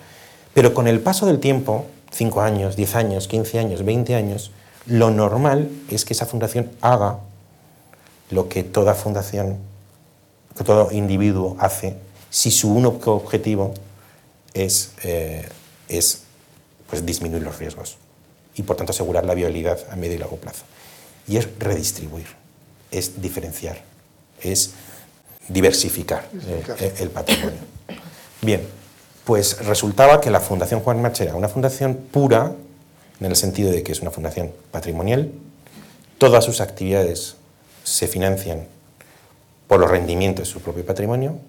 [0.56, 4.50] Pero con el paso del tiempo, 5 años, 10 años, 15 años, 20 años,
[4.88, 7.20] lo normal es que esa fundación haga
[8.32, 9.60] lo que toda fundación,
[10.58, 11.96] que todo individuo hace
[12.32, 13.76] si su único objetivo
[14.56, 15.48] es, eh,
[15.90, 16.23] es
[16.94, 17.98] pues, disminuir los riesgos
[18.54, 20.64] y por tanto asegurar la viabilidad a medio y largo plazo.
[21.28, 22.28] Y es redistribuir,
[22.92, 23.82] es diferenciar,
[24.40, 24.74] es
[25.48, 26.30] diversificar,
[27.00, 27.58] el patrimonio.
[28.44, 28.62] Bien,
[29.24, 32.52] pues resultaba que la Fundación Juan March era una fundación pura,
[33.20, 35.32] en el sentido de que es una fundación patrimonial,
[36.20, 37.38] todas sus actividades
[37.84, 38.68] se financian
[39.68, 41.40] por los rendimientos de su propio patrimonio,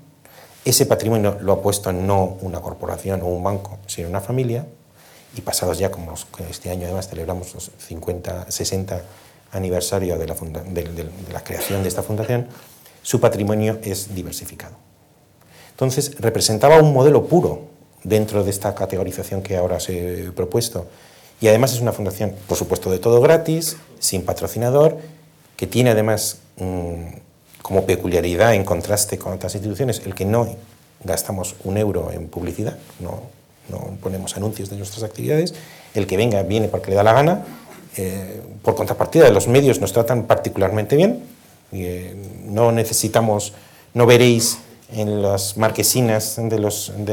[0.64, 4.64] ese patrimonio lo ha puesto no una corporación o un banco, sino una familia,
[5.36, 6.14] y pasados ya, como
[6.48, 9.02] este año además celebramos los 50, 60
[9.52, 12.48] aniversario de la, de la creación de esta fundación,
[13.02, 14.76] su patrimonio es diversificado.
[15.70, 17.62] Entonces, representaba un modelo puro
[18.04, 20.86] dentro de esta categorización que ahora se he propuesto.
[21.40, 24.98] Y además es una fundación, por supuesto, de todo gratis, sin patrocinador,
[25.56, 30.48] que tiene además mm, como peculiaridad, en contraste con otras instituciones, el que no
[31.02, 33.22] gastamos un euro en publicidad, no,
[33.68, 35.54] no ponemos anuncios de nuestras actividades,
[35.94, 37.44] el que venga viene porque le da la gana,
[37.96, 41.20] eh, por contrapartida los medios nos tratan particularmente bien,
[41.72, 43.52] eh, no necesitamos,
[43.94, 44.58] no veréis
[44.92, 46.58] en las marquesinas de,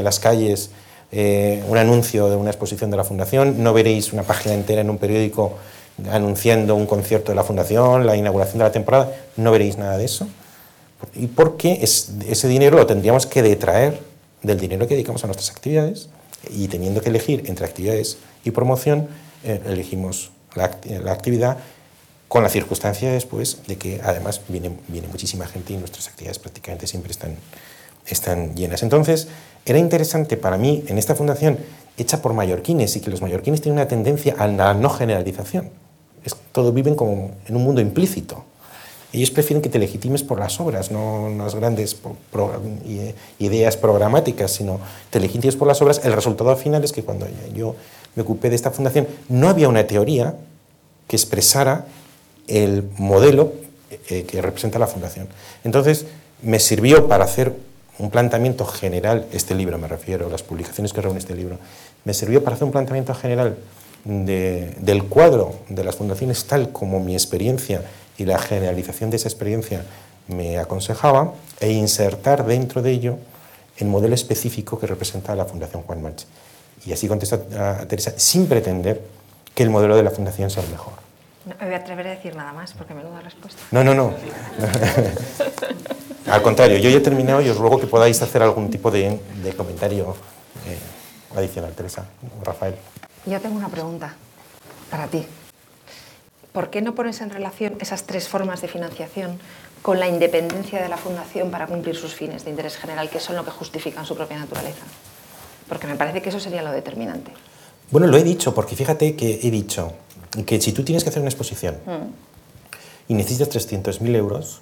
[0.02, 0.70] las calles
[1.10, 4.90] eh, un anuncio de una exposición de la Fundación, no veréis una página entera en
[4.90, 5.54] un periódico
[6.10, 10.04] anunciando un concierto de la Fundación, la inauguración de la temporada, no veréis nada de
[10.04, 10.26] eso.
[11.14, 14.00] Y porque ese dinero lo tendríamos que detraer
[14.42, 16.08] del dinero que dedicamos a nuestras actividades
[16.50, 19.08] y teniendo que elegir entre actividades y promoción,
[19.44, 20.64] eh, elegimos la,
[21.10, 21.58] actividad
[22.28, 26.86] con la circunstancia después de que además viene, viene muchísima gente y nuestras actividades prácticamente
[26.86, 27.36] siempre están,
[28.06, 28.82] están llenas.
[28.82, 29.28] Entonces,
[29.64, 31.58] era interesante para mí en esta fundación
[31.96, 35.70] hecha por mallorquines y que los mallorquines tienen una tendencia a la no generalización.
[36.24, 38.44] Es, todo viven como en un mundo implícito.
[39.12, 41.96] Ellos prefieren que te legitimes por las obras, no las grandes
[43.38, 46.00] ideas programáticas, sino te legitimes por las obras.
[46.04, 47.76] El resultado final es que cuando yo
[48.14, 50.34] me ocupé de esta fundación, no había una teoría
[51.06, 51.86] que expresara
[52.48, 53.52] el modelo
[54.08, 55.28] eh, que representa la fundación.
[55.62, 56.06] Entonces,
[56.40, 57.54] me sirvió para hacer
[57.98, 61.58] un planteamiento general, este libro me refiero, las publicaciones que reúne este libro,
[62.04, 63.58] me sirvió para hacer un planteamiento general
[64.04, 67.82] del cuadro de las fundaciones tal como mi experiencia
[68.22, 69.84] y la generalización de esa experiencia
[70.28, 73.18] me aconsejaba e insertar dentro de ello
[73.78, 76.24] el modelo específico que representa la Fundación Juan March.
[76.86, 79.02] Y así contesta a Teresa, sin pretender
[79.54, 80.94] que el modelo de la Fundación sea el mejor.
[81.44, 83.60] No me voy a atrever a decir nada más, porque menuda respuesta.
[83.72, 84.14] No, no, no.
[86.30, 89.18] Al contrario, yo ya he terminado y os ruego que podáis hacer algún tipo de,
[89.56, 90.14] comentario
[90.68, 90.78] eh,
[91.36, 92.06] adicional, Teresa,
[92.44, 92.76] Rafael.
[93.26, 94.14] Yo tengo una pregunta
[94.88, 95.26] para ti.
[96.52, 99.38] ¿Por qué no pones en relación esas tres formas de financiación
[99.80, 103.36] con la independencia de la Fundación para cumplir sus fines de interés general, que son
[103.36, 104.84] lo que justifican su propia naturaleza?
[105.68, 107.32] Porque me parece que eso sería lo determinante.
[107.90, 109.92] Bueno, lo he dicho, porque fíjate que he dicho
[110.46, 113.10] que si tú tienes que hacer una exposición mm.
[113.12, 114.60] y necesitas 300.000 euros,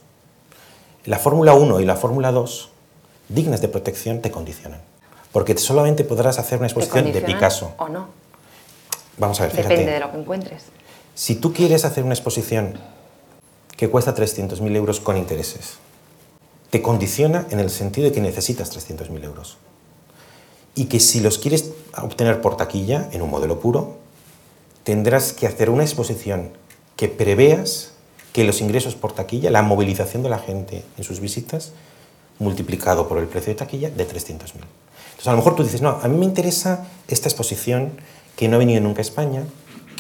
[1.05, 2.71] la Fórmula 1 y la Fórmula 2,
[3.29, 4.81] dignas de protección, te condicionan.
[5.33, 7.73] Porque solamente podrás hacer una exposición de Picasso.
[7.79, 8.09] ¿O no?
[9.17, 9.69] Vamos a ver, fíjate.
[9.69, 10.65] Depende de lo que encuentres.
[11.21, 12.79] Si tú quieres hacer una exposición
[13.77, 15.75] que cuesta 300.000 euros con intereses,
[16.71, 19.59] te condiciona en el sentido de que necesitas 300.000 euros.
[20.75, 23.99] Y que si los quieres obtener por taquilla, en un modelo puro,
[24.83, 26.53] tendrás que hacer una exposición
[26.97, 27.93] que preveas
[28.33, 31.73] que los ingresos por taquilla, la movilización de la gente en sus visitas,
[32.39, 34.39] multiplicado por el precio de taquilla, de 300.000.
[34.39, 37.93] Entonces, a lo mejor tú dices, no, a mí me interesa esta exposición
[38.37, 39.45] que no ha venido nunca a España,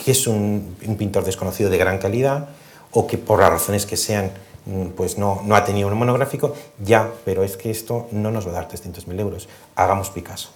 [0.04, 2.48] que es un, pintor desconocido de gran calidad
[2.92, 4.30] o que por las razones que sean
[4.66, 8.46] mm, pues no, no ha tenido un monográfico, ya, pero es que esto no nos
[8.46, 10.50] va a dar 300.000 euros, hagamos Picasso.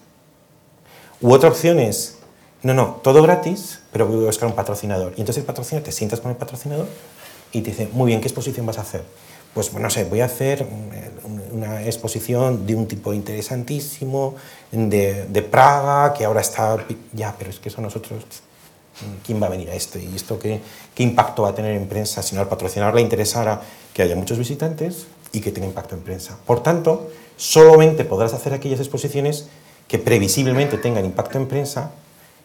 [1.20, 2.18] U otra opción es,
[2.62, 5.12] no, no, todo gratis, pero voy a buscar un patrocinador.
[5.16, 6.86] Y entonces el patrocinador, te sientas con el patrocinador
[7.52, 9.04] y te dice, muy bien, ¿qué exposición vas a hacer?
[9.54, 10.66] Pues no sé, voy a hacer
[11.52, 14.34] una exposición de un tipo interesantísimo,
[14.72, 16.84] de, de Praga, que ahora está...
[17.12, 18.24] Ya, pero es que eso nosotros
[19.24, 19.98] ¿Quién va a venir a esto?
[19.98, 20.60] ¿Y esto qué,
[20.94, 23.60] qué impacto va a tener en prensa si no al patrocinador le interesara
[23.92, 26.38] que haya muchos visitantes y que tenga impacto en prensa?
[26.46, 29.46] Por tanto, solamente podrás hacer aquellas exposiciones
[29.88, 31.90] que previsiblemente tengan impacto en prensa,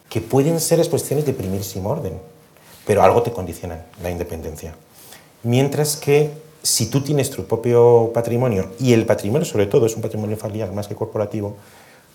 [0.08, 2.14] que pueden ser exposiciones de sin orden,
[2.86, 4.74] pero algo te condicionan, la independencia.
[5.42, 6.30] Mientras que
[6.62, 10.72] si tú tienes tu propio patrimonio, y el patrimonio sobre todo es un patrimonio familiar
[10.72, 11.56] más que corporativo,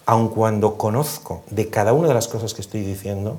[0.06, 3.38] aun cuando conozco de cada una de las cosas que estoy diciendo,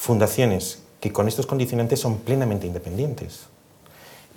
[0.00, 3.40] fundaciones que con estos condicionantes son plenamente independientes.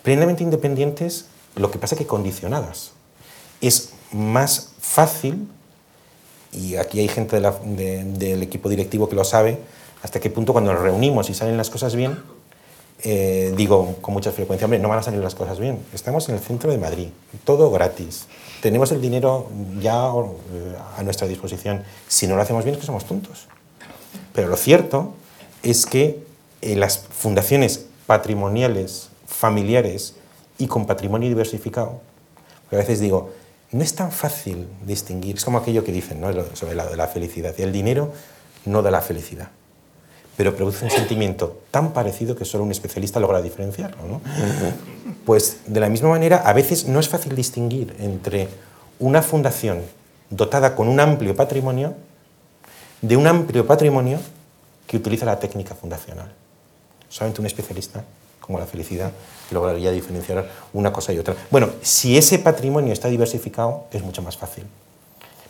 [0.03, 2.91] Plenamente independientes, lo que pasa que condicionadas.
[3.61, 5.47] Es más fácil,
[6.51, 9.57] y aquí hay gente del equipo directivo que lo sabe,
[10.01, 12.19] hasta qué punto cuando nos reunimos y salen las cosas bien,
[13.01, 15.79] eh, digo con mucha frecuencia, hombre, no van a salir las cosas bien.
[15.93, 17.07] Estamos en el centro de Madrid,
[17.45, 18.25] todo gratis.
[18.61, 19.49] Tenemos el dinero
[19.79, 21.83] ya eh, a nuestra disposición.
[22.09, 23.47] Si no lo hacemos bien es que somos tontos.
[24.33, 25.13] Pero lo cierto
[25.63, 26.23] es que
[26.61, 30.15] eh, las fundaciones patrimoniales, familiares
[30.57, 32.01] y con patrimonio diversificado,
[32.71, 33.31] a veces digo,
[33.71, 36.31] no es tan fácil distinguir, es como aquello que dicen ¿no?
[36.53, 37.59] sobre la, la felicidad.
[37.59, 38.11] El dinero
[38.65, 39.49] no da la felicidad
[40.35, 44.07] pero produce un sentimiento tan parecido que solo un especialista logra diferenciarlo.
[44.07, 44.21] ¿no?
[45.25, 48.49] Pues de la misma manera, a veces no es fácil distinguir entre
[48.99, 49.81] una fundación
[50.29, 51.93] dotada con un amplio patrimonio
[53.01, 54.19] de un amplio patrimonio
[54.87, 56.31] que utiliza la técnica fundacional.
[57.09, 58.03] Solamente un especialista,
[58.39, 59.11] como la felicidad,
[59.51, 61.35] lograría diferenciar una cosa y otra.
[61.51, 64.65] Bueno, si ese patrimonio está diversificado, es mucho más fácil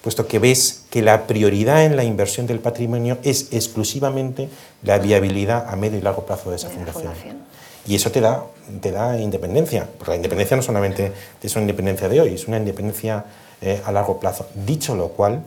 [0.03, 4.49] puesto que ves que la prioridad en la inversión del patrimonio es exclusivamente
[4.83, 7.13] la viabilidad a medio y largo plazo de esa fundación.
[7.87, 8.43] Y eso te da,
[8.81, 12.57] te da independencia, porque la independencia no solamente es una independencia de hoy, es una
[12.57, 13.23] independencia
[13.61, 14.45] eh, a largo plazo.
[14.53, 15.41] Dicho lo cual,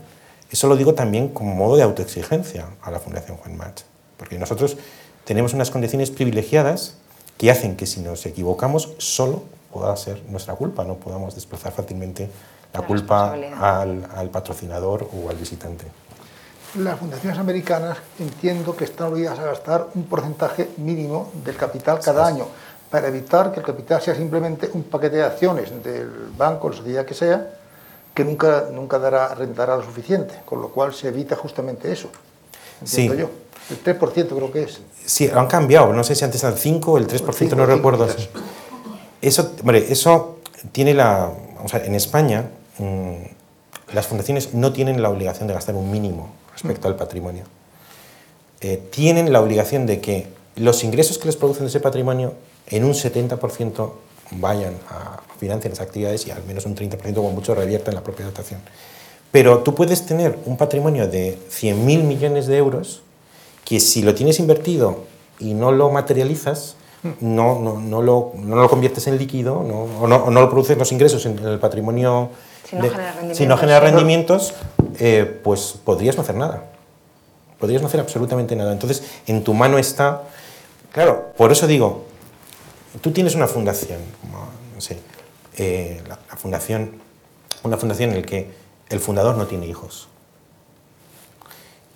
[0.50, 3.84] eso lo digo también como modo de autoexigencia a la Fundación Juan March,
[4.16, 4.76] porque nosotros
[5.24, 6.94] tenemos unas condiciones privilegiadas
[7.36, 9.42] que hacen que si nos equivocamos solo
[9.72, 12.30] pueda ser nuestra culpa, no podamos desplazar fácilmente
[12.72, 15.86] la culpa al, patrocinador o al visitante.
[16.78, 22.26] Las fundaciones americanas entiendo que están obligadas a gastar un porcentaje mínimo del capital cada
[22.26, 22.46] año.
[22.90, 27.04] Para evitar que el capital sea simplemente un paquete de acciones del banco, la sociedad
[27.04, 27.50] que sea,
[28.16, 32.08] que nunca, nunca dará, rentará lo suficiente, con lo cual se evita justamente eso.
[32.80, 33.30] Entiendo yo.
[33.70, 34.80] El 3% creo que es.
[35.04, 35.92] Sí, han cambiado.
[35.92, 38.08] No sé si antes eran 5 o el 3%, no recuerdo.
[39.22, 40.40] Eso, hombre, eso
[40.72, 41.30] tiene la...
[41.62, 42.48] O sea, en España
[42.78, 47.44] Mm, las fundaciones no tienen la obligación de gastar un mínimo respecto al patrimonio.
[48.60, 52.34] Eh, tienen la obligación de que los ingresos que les producen ese patrimonio
[52.68, 53.92] en un 70%
[54.32, 58.02] vayan a financiar las actividades y al menos un 30% como mucho revierta en la
[58.02, 58.60] propia dotación.
[59.32, 63.02] Pero tú puedes tener un patrimonio de 100.000 millones de euros
[63.64, 65.04] que si lo tienes invertido
[65.38, 66.76] y no lo materializas,
[67.20, 71.26] no, no, no, lo, no lo, conviertes en líquido o, no, lo produces los ingresos
[71.26, 72.30] en el patrimonio
[73.32, 74.54] si no genera rendimientos,
[74.98, 76.64] eh, pues podrías no hacer nada.
[77.60, 78.72] Podrías no hacer absolutamente nada.
[78.72, 80.22] Entonces, en tu mano está...
[80.92, 82.04] Claro, por eso digo,
[83.00, 83.98] tú tienes una fundación,
[84.74, 84.98] no sé,
[85.56, 86.92] eh, la, fundación,
[87.62, 88.50] una fundación en la que
[88.88, 90.08] el fundador no tiene hijos.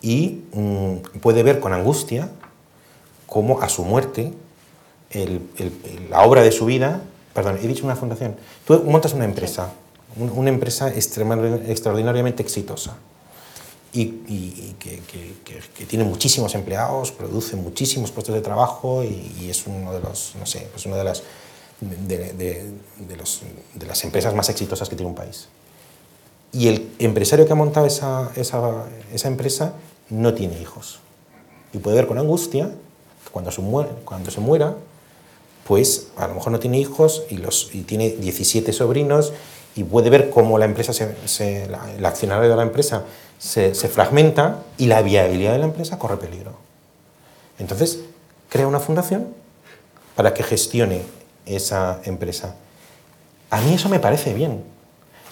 [0.03, 2.31] Y mm, puede ver con angustia
[3.27, 4.33] cómo a su muerte
[6.09, 7.03] la obra de su vida,
[7.35, 8.37] perdón, he dicho una fundación,
[8.67, 9.73] tú montas una empresa,
[10.17, 12.97] una empresa extraordinariamente exitosa
[13.93, 20.35] y, que, tiene muchísimos empleados, produce muchísimos puestos de trabajo y, es uno de los,
[20.39, 21.23] no sé, pues una de las,
[21.81, 22.73] de,
[23.87, 25.49] las empresas más exitosas que tiene un país.
[26.53, 29.75] Y el empresario que ha montado esa, esa, empresa
[30.09, 31.01] no tiene hijos.
[31.73, 32.67] Y puede ver con angustia
[33.25, 34.75] que cuando se, muere, cuando se muera,
[35.67, 39.33] pues a lo mejor no tiene hijos y, los, y tiene 17 sobrinos
[39.77, 43.05] y puede ver cómo la empresa, se, el accionario de la empresa
[43.41, 46.53] se, fragmenta y la viabilidad de la empresa corre peligro.
[47.59, 48.01] Entonces,
[48.49, 49.29] crea una fundación
[50.15, 51.03] para que gestione
[51.47, 52.55] esa empresa.
[53.51, 54.63] A mí eso me parece bien.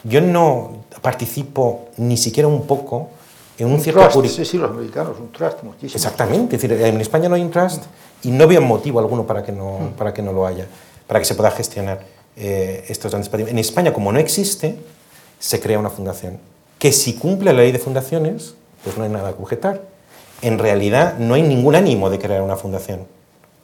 [0.04, 3.10] Yo no participo ni siquiera un poco
[3.58, 5.96] en un, cierto trust, Sí, sí, los americanos, un trust muchísimo.
[5.96, 7.84] Exactamente, es decir, en España no hay un trust
[8.22, 9.92] y no veo motivo alguno para que no, mm.
[9.94, 10.66] para que no lo haya,
[11.06, 12.18] para que se pueda gestionar.
[12.40, 13.52] Eh, estos grandes patrimonios.
[13.52, 14.78] En España, como no existe,
[15.40, 16.38] se crea una fundación,
[16.78, 18.54] que si cumple la ley de fundaciones,
[18.84, 19.82] pues no hay nada que objetar.
[20.42, 23.06] En realidad no hay ningún ánimo de crear una fundación,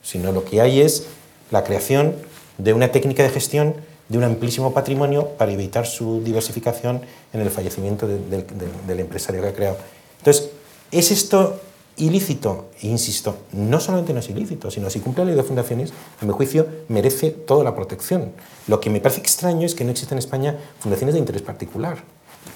[0.03, 1.07] sino lo que hay es
[1.51, 2.15] la creación
[2.59, 3.75] de una técnica de gestión
[4.09, 7.03] de un amplísimo patrimonio para evitar su diversificación
[7.33, 9.77] en el fallecimiento del empresario que ha creado.
[10.19, 10.51] Entonces,
[10.91, 11.61] ¿es esto
[11.97, 15.93] ilícito, e insisto, no solamente no es ilícito, sino si cumple la ley de fundaciones,
[16.21, 18.33] a mi juicio merece toda la protección.
[18.67, 21.99] Lo que me parece extraño es que no existen en España fundaciones de interés particular.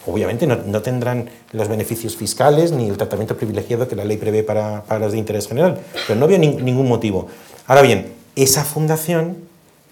[0.07, 4.85] Obviamente no, tendrán los beneficios fiscales ni el tratamiento privilegiado que la ley prevé para,
[4.99, 7.27] las de interés general, pero no veo ningún motivo.
[7.67, 9.37] Ahora bien, esa fundación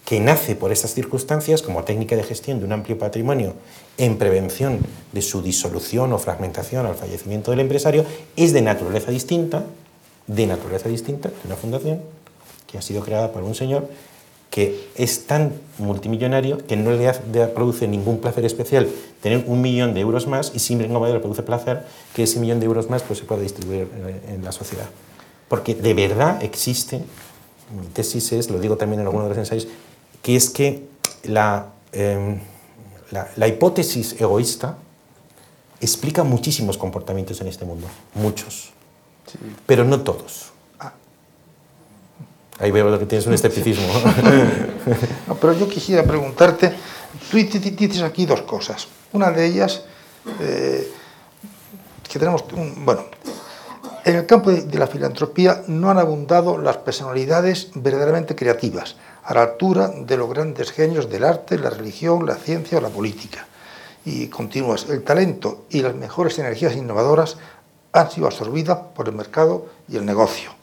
[0.07, 3.53] que nace por estas circunstancias como técnica de gestión de un amplio patrimonio
[3.97, 4.79] en prevención
[5.11, 8.05] de su disolución o fragmentación al fallecimiento del empresario,
[8.37, 9.65] es de naturaleza distinta,
[10.27, 12.01] de naturaleza distinta de una fundación
[12.71, 13.89] que ha sido creada por un señor
[14.49, 17.11] que es tan multimillonario que no le
[17.53, 18.87] produce ningún placer especial
[19.21, 21.85] tener un millón de euros más y sin embargo le produce placer
[22.15, 23.87] que ese millón de euros más pues, se pueda distribuir
[24.29, 24.87] en la sociedad.
[25.47, 27.01] Porque de verdad existe,
[27.79, 29.67] mi tesis es, lo digo también en algunos de los ensayos,
[30.21, 30.87] que es que
[31.23, 32.39] la, em,
[33.11, 34.77] la, hipótesis egoísta
[35.79, 38.71] explica muchísimos comportamientos en este mundo, muchos,
[39.65, 40.51] pero no todos.
[42.59, 42.63] Ah.
[42.63, 43.87] Ahí veo que tienes un escepticismo.
[45.41, 46.73] pero yo quisiera preguntarte,
[47.29, 48.87] tú dices aquí dos cosas.
[49.13, 49.83] Una de ellas,
[50.39, 50.91] eh,
[52.07, 52.43] que tenemos,
[52.77, 53.05] bueno,
[54.05, 59.43] en el campo de la filantropía no han abundado las personalidades verdaderamente creativas, a la
[59.43, 63.45] altura de los grandes genios del arte, la religión, la ciencia o la política.
[64.05, 67.37] Y continúas, el talento y las mejores energías innovadoras
[67.91, 70.56] han sido absorbidas por el mercado y el negocio.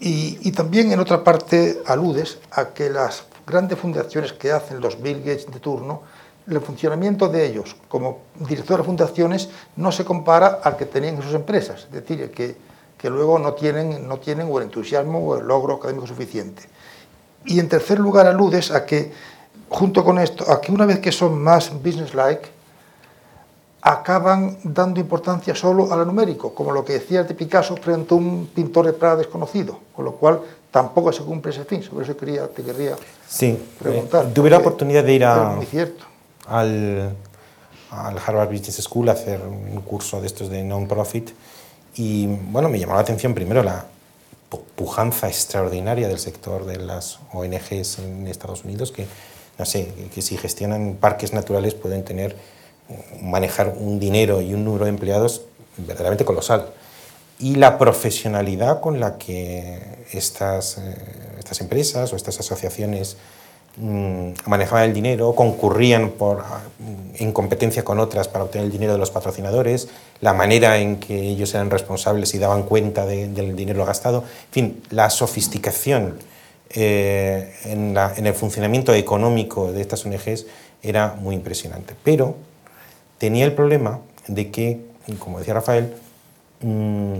[0.00, 5.18] Y, también en otra parte aludes a que las grandes fundaciones que hacen los Bill
[5.18, 6.02] Gates de turno,
[6.48, 11.22] el funcionamiento de ellos como director de fundaciones no se compara al que tenían en
[11.22, 12.56] sus empresas, es decir, que,
[12.96, 16.62] que luego no tienen, no tienen o el entusiasmo o el logro académico suficiente.
[17.44, 19.12] Y en tercer lugar aludes a que,
[19.68, 22.48] junto con esto, a que una vez que son más business-like,
[23.88, 28.16] acaban dando importancia solo a lo numérico, como lo que decía de Picasso frente a
[28.16, 31.82] un pintor de Prada desconocido, con lo cual tampoco se cumple ese fin.
[31.82, 34.26] Sobre eso quería, te querría sí, preguntar.
[34.26, 35.58] Eh, tuve la oportunidad de ir a,
[36.46, 37.16] Al,
[37.90, 41.30] al Harvard Business School a hacer un curso de estos de non-profit
[41.96, 43.86] y bueno, me llamó la atención primero la,
[44.48, 49.06] pujanza extraordinaria del sector de las ONGs en Estados Unidos que,
[49.58, 52.36] no sé, que si gestionan parques naturales pueden tener,
[53.22, 55.42] manejar un dinero y un número de empleados
[55.76, 56.70] verdaderamente colosal.
[57.38, 59.80] Y la profesionalidad con la que
[60.12, 60.94] estas, eh,
[61.38, 63.16] estas empresas o estas asociaciones
[63.80, 66.62] Mm, manejaban el dinero, concurrían por, ah,
[67.14, 69.88] en competencia con otras para obtener el dinero de los patrocinadores,
[70.20, 74.82] la manera en que ellos eran responsables y daban cuenta del dinero gastado, en fin,
[74.90, 76.18] la sofisticación
[76.70, 80.46] eh, en, el funcionamiento económico de estas ONGs
[80.82, 81.94] era muy impresionante.
[82.02, 82.34] Pero
[83.18, 84.80] tenía el problema de que,
[85.18, 85.94] como decía Rafael,
[86.60, 87.16] mm,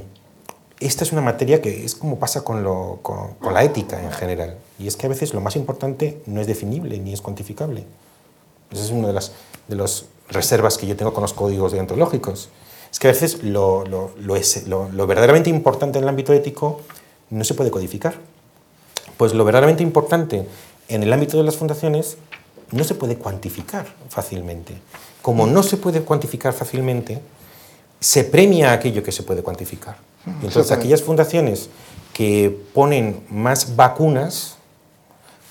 [0.81, 4.57] esta es una materia que es como pasa con, la ética en general.
[4.79, 7.85] Y es que a veces lo más importante no es definible ni es cuantificable.
[8.71, 9.33] Esa es una de las,
[9.67, 12.49] de las reservas que yo tengo con los códigos deontológicos.
[12.93, 16.81] Es que a veces lo, lo, lo, verdaderamente importante en el ámbito ético
[17.31, 18.15] no se puede codificar.
[19.17, 20.47] Pues lo verdaderamente importante
[20.89, 22.19] en el ámbito de las fundaciones
[22.71, 24.75] no se puede cuantificar fácilmente.
[25.29, 27.21] Como no se puede cuantificar fácilmente,
[28.01, 29.99] se premia aquello que se puede cuantificar.
[30.25, 31.69] Entonces, aquellas fundaciones
[32.15, 34.57] que ponen más vacunas,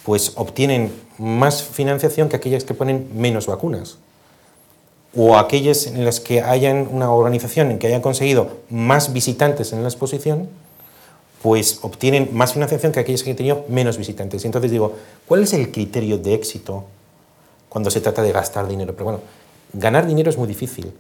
[0.04, 4.00] pues obtienen más financiación que aquellas que ponen menos vacunas.
[5.16, 9.84] O aquellas en las que hayan una organización en que hayan conseguido más visitantes en
[9.84, 10.50] la exposición,
[11.44, 14.44] pues obtienen más financiación que aquellas que han tenido menos visitantes.
[14.44, 14.96] Entonces digo,
[15.28, 16.86] ¿cuál es el criterio de éxito
[17.70, 18.94] cuando se trata de gastar dinero?
[18.94, 19.20] Pero bueno,
[19.74, 20.94] ganar dinero es muy difícil.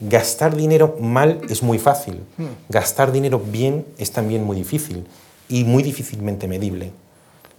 [0.00, 2.24] Gastar dinero mal es muy fácil,
[2.68, 5.06] gastar dinero bien es también muy difícil
[5.48, 6.90] y muy difícilmente medible.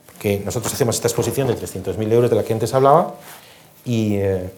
[0.08, 3.16] Porque nosotros hacemos esta exposición de 300.000 euros de la que antes hablaba
[3.86, 4.50] y, eh,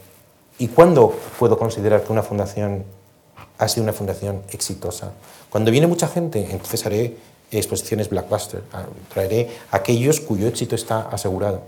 [0.58, 2.86] ¿y cuándo puedo considerar que una fundación
[3.60, 5.12] ha sido una fundación exitosa?
[5.52, 7.18] Cuando viene mucha gente, entonces haré
[7.52, 11.62] exposiciones blackbuster, ah, traeré aquellos cuyo éxito está asegurado.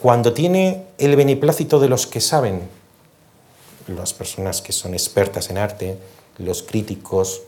[0.00, 2.60] Cuando tiene el beneplácito de los que saben
[3.86, 5.96] las personas que son expertas en arte,
[6.38, 7.42] los críticos,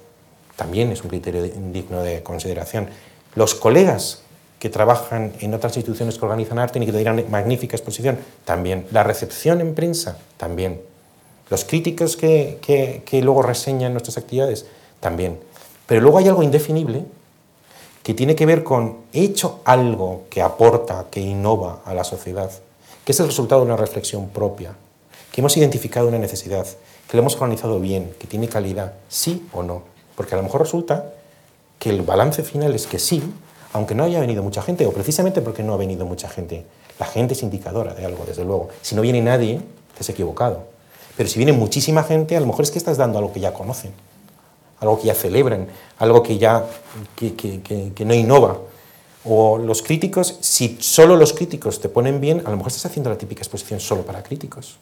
[0.57, 2.89] también es un criterio digno de consideración.
[3.35, 4.23] Los colegas
[4.59, 8.87] que trabajan en otras instituciones que organizan arte y que te dirán magnífica exposición, también.
[8.91, 10.81] La recepción en prensa, también.
[11.51, 14.67] Los críticos que, que, que luego reseñan nuestras actividades,
[15.01, 15.39] también.
[15.87, 17.05] Pero luego hay algo indefinible
[18.03, 22.51] que tiene que ver con he hecho algo que aporta, que innova a la sociedad,
[23.05, 24.75] que es el resultado de una reflexión propia,
[25.37, 29.63] que hemos identificado una necesidad, que lo hemos organizado bien, que tiene calidad, sí o
[29.63, 29.83] no.
[30.15, 31.13] Porque a lo mejor resulta
[31.79, 33.23] que el balance final es que sí,
[33.75, 36.65] aunque no haya venido mucha gente, o precisamente porque no ha venido mucha gente.
[36.99, 38.71] La gente es indicadora de algo, desde luego.
[38.81, 39.61] Si no viene nadie,
[39.93, 40.69] te has equivocado.
[41.19, 43.53] Pero si viene muchísima gente, a lo mejor es que estás dando algo que ya
[43.53, 43.93] conocen,
[44.81, 45.69] algo que ya celebran,
[45.99, 46.65] algo que ya
[47.15, 48.57] que, que no innova,
[49.23, 53.11] O los críticos, si solo los críticos te ponen bien, a lo mejor estás haciendo
[53.11, 54.79] la típica exposición solo para críticos,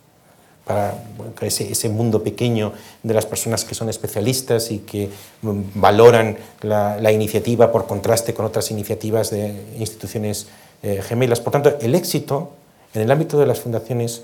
[0.64, 0.94] para
[1.42, 5.10] ese, ese mundo pequeño de las personas que son especialistas y que
[5.42, 10.46] mm, valoran la, iniciativa por contraste con otras iniciativas de instituciones
[10.82, 11.40] eh, gemelas.
[11.40, 12.52] Por tanto, el éxito
[12.94, 14.22] en el ámbito de las fundaciones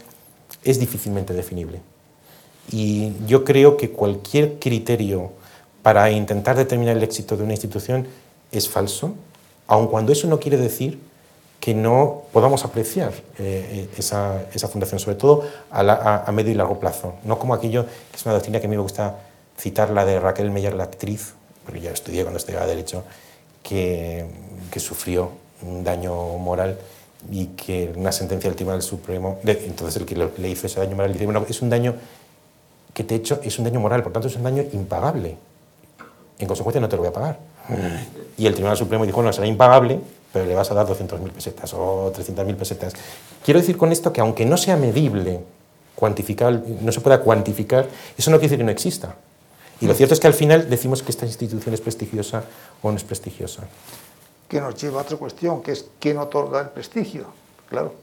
[0.64, 1.80] es difícilmente definible.
[2.72, 5.32] Y yo creo que cualquier criterio
[5.82, 8.06] para intentar determinar el éxito de una institución
[8.52, 9.14] es falso,
[9.66, 10.98] aun cuando eso no quiere decir
[11.60, 16.80] que no podamos apreciar eh, esa, esa, fundación, sobre todo a, a, medio y largo
[16.80, 17.14] plazo.
[17.22, 19.16] No como aquello, que es una doctrina que a mí me gusta
[19.58, 21.34] citar, la de Raquel Meyer, la actriz,
[21.66, 23.04] porque ya estudié cuando estudiaba Derecho,
[23.62, 24.24] que,
[24.70, 25.32] que sufrió
[25.62, 26.78] un daño moral
[27.30, 31.12] y que una sentencia del Tribunal Supremo, entonces el que le hizo ese daño moral
[31.12, 31.94] dice, bueno, es un daño
[32.94, 35.36] que te he hecho, es un daño moral, por tanto es un daño impagable.
[36.38, 37.38] En consecuencia no te lo voy a pagar.
[38.38, 40.00] Y el Tribunal Supremo dijo, no, será impagable,
[40.32, 42.94] pero le vas a dar 200.000 pesetas o 300.000 pesetas.
[43.44, 45.40] Quiero decir con esto que aunque no sea medible,
[45.94, 49.16] cuantificar, no se pueda cuantificar, eso no quiere decir que no exista.
[49.80, 52.44] Y lo cierto es que al final decimos que esta institución es prestigiosa
[52.82, 53.66] o no es prestigiosa
[54.50, 57.26] que nos lleva a otra cuestión, que es quién otorga el prestigio,
[57.68, 57.94] claro.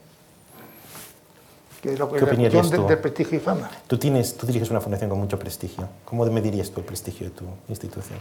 [1.82, 3.70] Que es lo, ¿Qué la cuestión de, de, prestigio y fama.
[3.86, 5.86] Tú, tienes, tú diriges una fundación con mucho prestigio.
[6.06, 8.18] ¿Cómo medirías tú el prestigio de tu institución?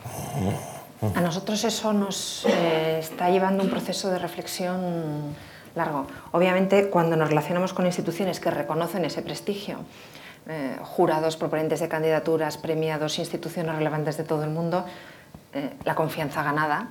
[1.02, 5.36] A nosotros eso nos eh, está llevando un proceso de reflexión
[5.76, 6.08] largo.
[6.32, 9.78] Obviamente, cuando nos relacionamos con instituciones que reconocen ese prestigio,
[10.48, 14.86] eh, jurados, proponentes de candidaturas, premiados, instituciones relevantes de todo el mundo,
[15.54, 16.90] eh, la confianza ganada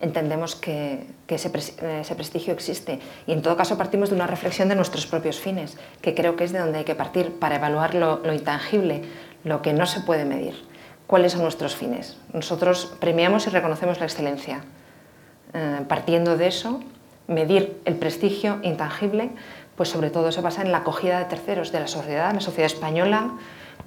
[0.00, 3.00] entendemos que, ese, prestigio existe.
[3.26, 6.44] Y en todo caso partimos de una reflexión de nuestros propios fines, que creo que
[6.44, 9.02] es de donde hay que partir para evaluar lo, intangible,
[9.44, 10.67] lo que no se puede medir.
[11.08, 12.18] ¿Cuáles son nuestros fines?
[12.34, 14.60] Nosotros premiamos y reconocemos la excelencia.
[15.54, 16.80] Eh, partiendo de eso,
[17.26, 19.30] medir el prestigio intangible,
[19.74, 22.66] pues sobre todo se basa en la acogida de terceros de la sociedad, la sociedad
[22.66, 23.32] española,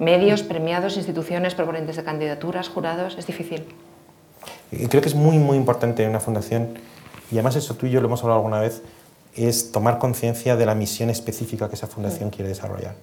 [0.00, 3.66] medios, premiados, instituciones, proponentes de candidaturas, jurados, es difícil.
[4.88, 6.76] Creo que es muy, muy importante en una fundación,
[7.30, 8.82] y además eso tú y yo lo hemos hablado alguna vez,
[9.36, 12.96] es tomar conciencia de la misión específica que esa fundación quiere desarrollar.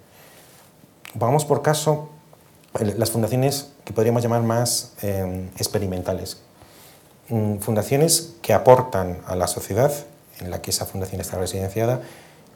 [1.17, 2.09] Pongamos por caso
[2.74, 6.38] las fundaciones que podríamos llamar más eh, experimentales.
[7.30, 9.91] Mm, fundaciones que aportan a la sociedad
[10.39, 12.01] en la que esa fundación está residenciada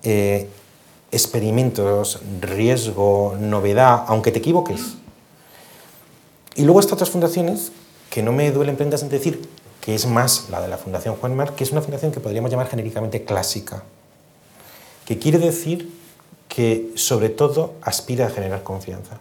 [0.03, 0.49] eh,
[1.11, 4.95] experimentos, riesgo, novedad, aunque te equivoques.
[6.55, 7.72] Y luego estas otras fundaciones
[8.09, 9.47] que no me duelen prendas en decir
[9.80, 12.49] que es más la de la Fundación Juan Mar, que es una fundación que podríamos
[12.49, 13.84] llamar genéricamente clásica,
[15.05, 15.91] que quiere decir
[16.47, 19.20] que sobre todo aspira a generar confianza.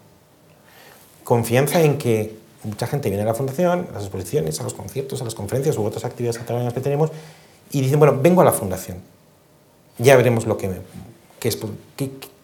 [1.25, 5.21] Confianza en que mucha gente viene a la fundación, a las exposiciones, a los conciertos,
[5.21, 7.11] a las conferencias u otras actividades que tenemos
[7.71, 8.99] y dicen, bueno, vengo a la fundación,
[9.99, 10.71] ya veremos lo que,
[11.43, 11.59] es,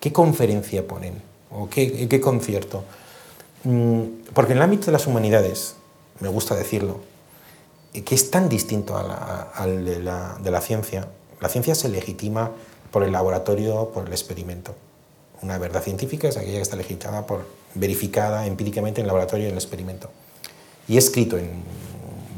[0.00, 2.84] qué, conferencia ponen o qué, concierto.
[3.64, 4.02] Mm,
[4.32, 5.76] porque en el ámbito de las humanidades,
[6.20, 7.00] me gusta decirlo,
[7.92, 11.08] que es tan distinto al de la, ciencia.
[11.40, 12.52] La ciencia se legitima
[12.90, 14.74] por el laboratorio, por el experimento.
[15.42, 17.44] Una verdad científica es aquella que está legitimada por,
[17.74, 20.10] verificada empíricamente en el laboratorio y en el experimento.
[20.86, 21.62] Y he escrito en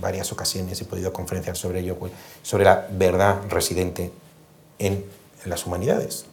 [0.00, 2.12] varias ocasiones, he podido conferenciar sobre ello, pues,
[2.42, 4.10] sobre la verdad residente
[4.78, 5.04] en
[5.44, 6.24] las humanidades.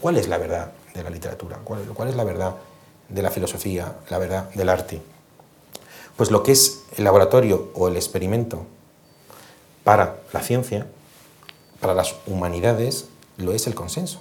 [0.00, 1.58] ¿Cuál es la verdad de la literatura?
[1.64, 2.54] cuál es la verdad
[3.08, 5.02] de la filosofía, la verdad del arte?
[6.16, 8.66] Pues lo que es el laboratorio o el experimento
[9.82, 10.86] para la ciencia,
[11.80, 13.06] para las humanidades,
[13.36, 14.20] lo es el consenso.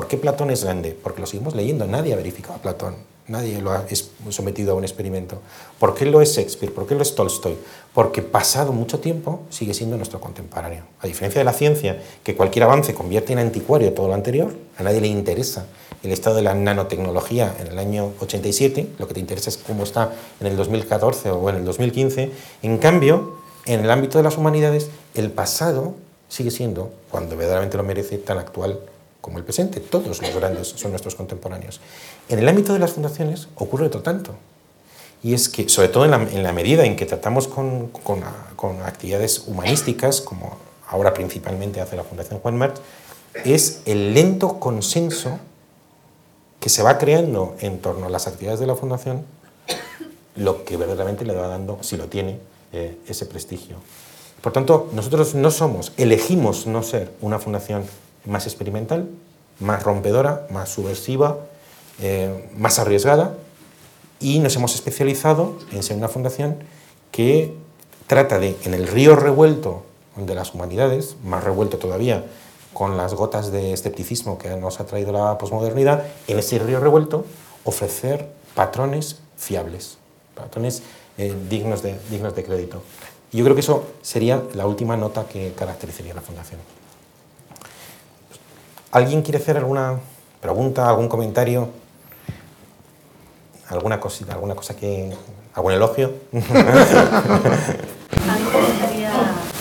[0.00, 0.96] ¿Por qué Platón es grande?
[1.02, 2.94] Porque lo seguimos leyendo, nadie ha verificado a Platón,
[3.28, 3.84] nadie lo ha
[4.30, 5.38] sometido a un experimento.
[5.78, 6.72] ¿Por qué lo es Shakespeare?
[6.72, 7.58] ¿Por qué lo es Tolstoy?
[7.92, 10.84] Porque pasado mucho tiempo sigue siendo nuestro contemporáneo.
[11.00, 14.82] A diferencia de la ciencia, que cualquier avance convierte en anticuario todo lo anterior, a
[14.82, 15.66] nadie le interesa
[16.02, 19.82] el estado de la nanotecnología en el año 87, lo que te interesa es cómo
[19.82, 22.30] está en el 2014 o en el 2015.
[22.62, 23.34] En cambio,
[23.66, 25.92] en el ámbito de las humanidades, el pasado
[26.30, 28.80] sigue siendo, cuando verdaderamente lo merece, tan actual
[29.20, 29.80] como el presente.
[29.80, 31.80] Todos los grandes son nuestros contemporáneos.
[32.28, 34.34] En el ámbito de las fundaciones ocurre otro tanto.
[35.22, 38.22] Y es que, sobre todo en la, medida en que tratamos con, con,
[38.56, 40.56] con, actividades humanísticas, como
[40.88, 42.76] ahora principalmente hace la Fundación Juan March,
[43.44, 45.38] es el lento consenso
[46.58, 49.24] que se va creando en torno a las actividades de la Fundación,
[50.36, 52.38] lo que verdaderamente le va dando, si lo tiene,
[52.72, 53.76] eh, ese prestigio.
[54.40, 57.84] Por tanto, nosotros no somos, elegimos no ser una fundación
[58.24, 59.08] más experimental,
[59.58, 61.38] más rompedora, más subversiva,
[62.00, 63.34] eh, más arriesgada,
[64.20, 66.56] y nos hemos especializado en ser una fundación
[67.10, 67.54] que
[68.06, 69.84] trata de, en el río revuelto
[70.16, 72.24] de las humanidades, más revuelto todavía
[72.72, 77.24] con las gotas de escepticismo que nos ha traído la posmodernidad, en ese río revuelto
[77.64, 79.98] ofrecer patrones fiables,
[80.34, 80.82] patrones
[81.18, 82.82] eh, dignos, de, dignos de crédito.
[83.32, 86.60] Yo creo que eso sería la última nota que caracterizaría la Fundación.
[88.92, 90.00] ¿Alguien quiere hacer alguna
[90.40, 91.68] pregunta, algún comentario?
[93.68, 95.14] ¿Alguna cosita, alguna cosa que...
[95.54, 96.12] algún elogio?
[96.32, 96.36] A
[98.34, 99.10] mí me gustaría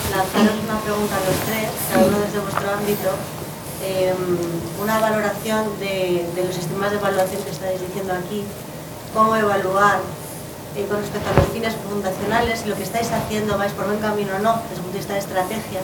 [0.10, 3.10] lanzaros una pregunta a los tres, cada uno desde vuestro ámbito,
[3.86, 8.44] em, una valoración de, los sistemas de evaluación que estáis diciendo aquí,
[9.14, 10.00] cómo evaluar
[10.76, 14.36] eh, con respecto a los fines fundacionales, lo que estáis haciendo vais por buen camino
[14.36, 15.82] o no, desde el punto de vista de estrategia.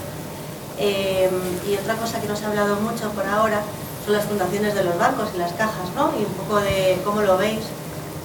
[0.77, 1.31] Em,
[1.69, 3.61] y otra cosa que no se ha hablado mucho por ahora
[4.03, 6.11] son las fundaciones de los bancos y las cajas, ¿no?
[6.19, 7.61] Y un poco de cómo lo veis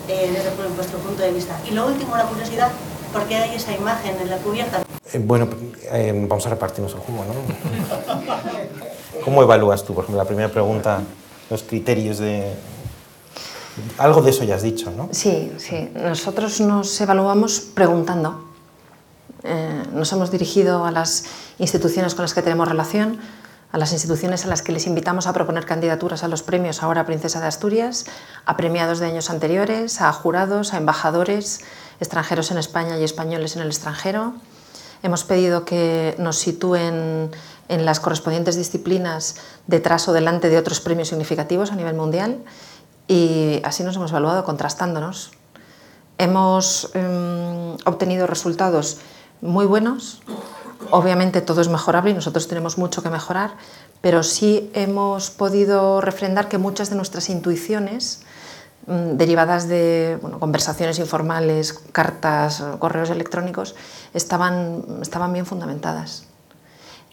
[0.08, 1.58] eh, desde vuestro punto de vista.
[1.68, 2.70] Y lo último, la curiosidad,
[3.12, 4.82] ¿por qué hay esa imagen en la cubierta?
[5.12, 5.48] Eh, bueno,
[5.92, 7.34] eh, vamos a repartirnos el jugo, ¿no?
[9.24, 11.00] ¿Cómo evalúas tú, por ejemplo, la primera pregunta,
[11.48, 12.52] los criterios de...
[13.98, 15.08] Algo de eso ya has dicho, ¿no?
[15.12, 15.88] Sí, sí.
[15.94, 18.49] Nosotros nos evaluamos preguntando.
[19.92, 21.24] Nos hemos dirigido a las
[21.58, 23.18] instituciones con las que tenemos relación,
[23.72, 27.06] a las instituciones a las que les invitamos a proponer candidaturas a los premios ahora
[27.06, 28.06] Princesa de Asturias,
[28.44, 31.60] a premiados de años anteriores, a jurados, a embajadores
[32.00, 34.34] extranjeros en España y españoles en el extranjero.
[35.02, 37.30] Hemos pedido que nos sitúen
[37.68, 39.36] en las correspondientes disciplinas
[39.66, 42.38] detrás o delante de otros premios significativos a nivel mundial
[43.06, 45.30] y así nos hemos evaluado contrastándonos.
[46.18, 48.98] Hemos em, obtenido resultados
[49.40, 50.20] muy buenos,
[50.90, 53.52] Obviamente todo es mejorable y nosotros tenemos mucho que mejorar,
[54.00, 58.22] pero sí hemos podido refrendar que muchas de nuestras intuiciones,
[58.86, 63.74] mm, derivadas de conversaciones informales, cartas, correos electrónicos,
[64.14, 66.24] estaban, estaban bien fundamentadas.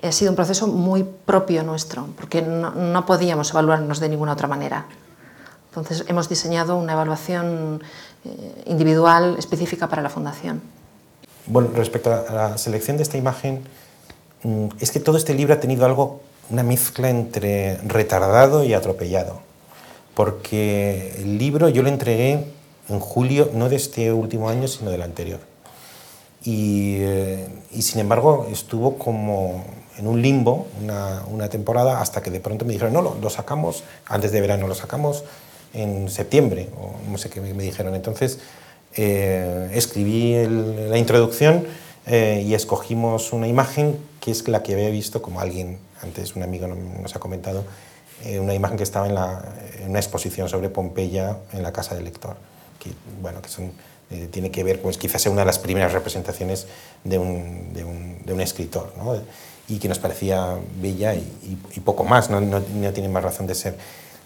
[0.02, 4.86] Ha sido un proceso muy propio nuestro, porque no, podíamos evaluarnos de ninguna otra manera.
[5.70, 7.84] Entonces hemos diseñado una evaluación
[8.24, 10.62] eh, individual específica para la Fundación.
[11.48, 13.64] Bueno, respecto a la selección de esta imagen,
[14.43, 16.20] mm, es que todo este libro ha tenido algo,
[16.50, 19.39] una mezcla entre retardado y atropellado.
[20.14, 22.43] Porque el libro yo lo entregué
[22.89, 25.39] en julio, no de este último año, sino del anterior.
[26.43, 27.48] Y, eh,
[27.80, 29.64] sin embargo estuvo como
[29.98, 34.32] en un limbo una, temporada hasta que de pronto me dijeron, no, lo, sacamos antes
[34.34, 35.24] de verano, lo sacamos
[35.74, 37.95] en septiembre, o no sé qué me dijeron.
[37.95, 38.39] Entonces,
[38.98, 40.36] eh, escribí
[40.89, 41.66] la introducción
[42.08, 46.41] eh, y escogimos una imagen que es la que había visto, como alguien, antes un
[46.41, 47.64] amigo nos ha comentado,
[48.26, 52.38] eh, una imagen que estaba en, una exposición sobre Pompeya en la casa del lector,
[52.80, 52.91] que,
[53.22, 53.72] bueno, que son,
[54.32, 56.66] tiene que ver, pues quizás sea una de las primeras representaciones
[57.04, 58.93] de un, de un, de un escritor,
[59.70, 63.54] y que nos parecía bella y, poco más, no, no, no, tiene más razón de
[63.54, 63.76] ser.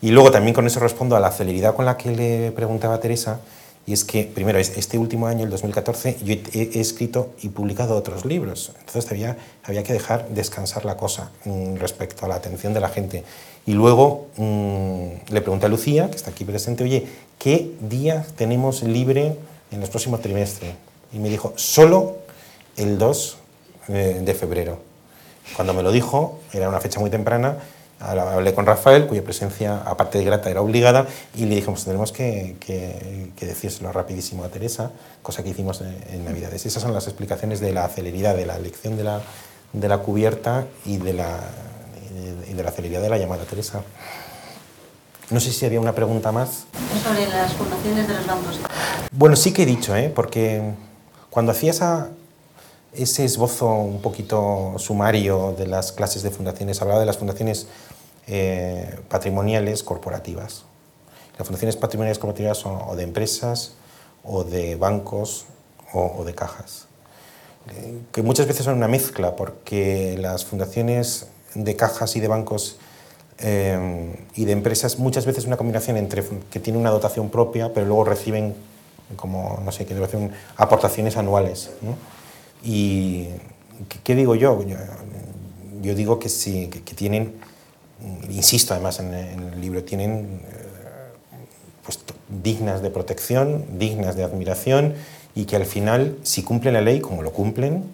[0.02, 3.42] Y luego también con eso respondo a la celeridad con la que le preguntaba Teresa,
[3.86, 8.26] y es que, primero, este último año, el 2014, yo he, escrito y publicado otros
[8.26, 8.74] libros.
[8.80, 12.90] Entonces había, había que dejar descansar la cosa mm, respecto a la atención de la
[12.90, 13.24] gente.
[13.66, 17.08] Y luego mm, le pregunté a Lucía, que está aquí presente, oye,
[17.40, 19.36] ¿qué día tenemos libre
[19.72, 20.74] en los próximos trimestres?
[21.12, 22.18] Y me dijo, solo
[22.78, 23.38] el 2
[23.90, 24.78] eh, de febrero.
[25.56, 27.58] Cuando me lo dijo, era una fecha muy temprana,
[28.02, 32.56] hablé con Rafael, cuya presencia, aparte de grata, era obligada, y le dijimos, tenemos que,
[32.60, 34.92] que, decírselo rapidísimo a Teresa,
[35.22, 36.66] cosa que hicimos en, Navidades.
[36.66, 39.22] Esas son las explicaciones de la celeridad, de la elección de la,
[39.74, 41.40] de la cubierta y de la,
[42.50, 43.82] y de la celeridad de la llamada Teresa.
[45.30, 46.66] No sé si había una pregunta más.
[47.04, 48.60] Sobre las fundaciones de los bancos.
[49.12, 50.12] Bueno, sí que he dicho, ¿eh?
[50.14, 50.62] porque
[51.30, 52.10] cuando hacía esa,
[52.94, 57.68] ese esbozo un poquito sumario de las clases de fundaciones, hablaba de las fundaciones
[58.28, 60.64] eh, patrimoniales corporativas.
[61.38, 63.74] Las fundaciones patrimoniales corporativas son o de empresas,
[64.24, 65.46] o de bancos,
[65.94, 66.88] o, de cajas.
[67.72, 72.78] Eh, que muchas veces son una mezcla, porque las fundaciones de cajas y de bancos
[73.40, 77.74] eh, y de empresas muchas veces es una combinación entre que tienen una dotación propia,
[77.74, 78.56] pero luego reciben
[79.16, 79.96] como, no sé, que
[80.58, 81.72] aportaciones anuales.
[82.64, 83.28] ¿Y
[84.04, 84.64] qué digo yo?
[85.82, 85.96] yo?
[85.96, 87.34] digo que sí, que tienen
[88.30, 91.12] insisto además en, el libro, tienen eh,
[91.84, 92.00] pues,
[92.30, 94.96] dignas de protección, dignas de admiración
[95.36, 97.86] y que al final, si cumplen la ley como lo cumplen,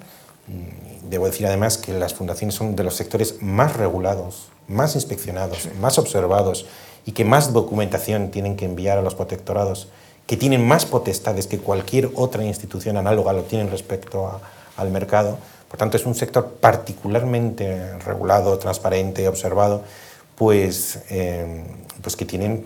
[0.47, 5.70] mm, debo decir además que las fundaciones son de los sectores más regulados, más inspeccionados,
[5.80, 6.65] más observados
[7.05, 9.88] y que más documentación tienen que enviar a los protectorados,
[10.26, 14.41] que tienen más potestades que cualquier otra institución análoga lo tienen respecto a,
[14.78, 15.38] al mercado.
[15.67, 19.84] Por tanto, es un sector particularmente regulado, transparente, observado,
[20.36, 21.63] pues, eh,
[22.01, 22.65] pues que tienen,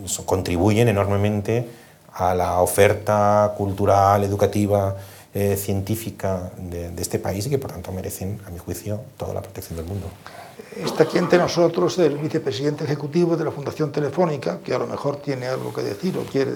[0.00, 1.68] mm, contribuyen enormemente
[2.12, 4.96] a la oferta cultural, educativa,
[5.32, 9.34] eh, científica de, de, este país y que por tanto merecen, a mi juicio, toda
[9.34, 10.06] la protección del mundo.
[10.76, 15.16] Está aquí entre nosotros el vicepresidente ejecutivo de la Fundación Telefónica, que a lo mejor
[15.16, 16.52] tiene algo que decir o quiere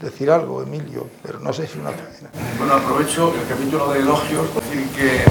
[0.00, 2.30] decir algo, Emilio, pero no sé si una pena.
[2.58, 5.24] Bueno, aprovecho el capítulo de elogios para decir que,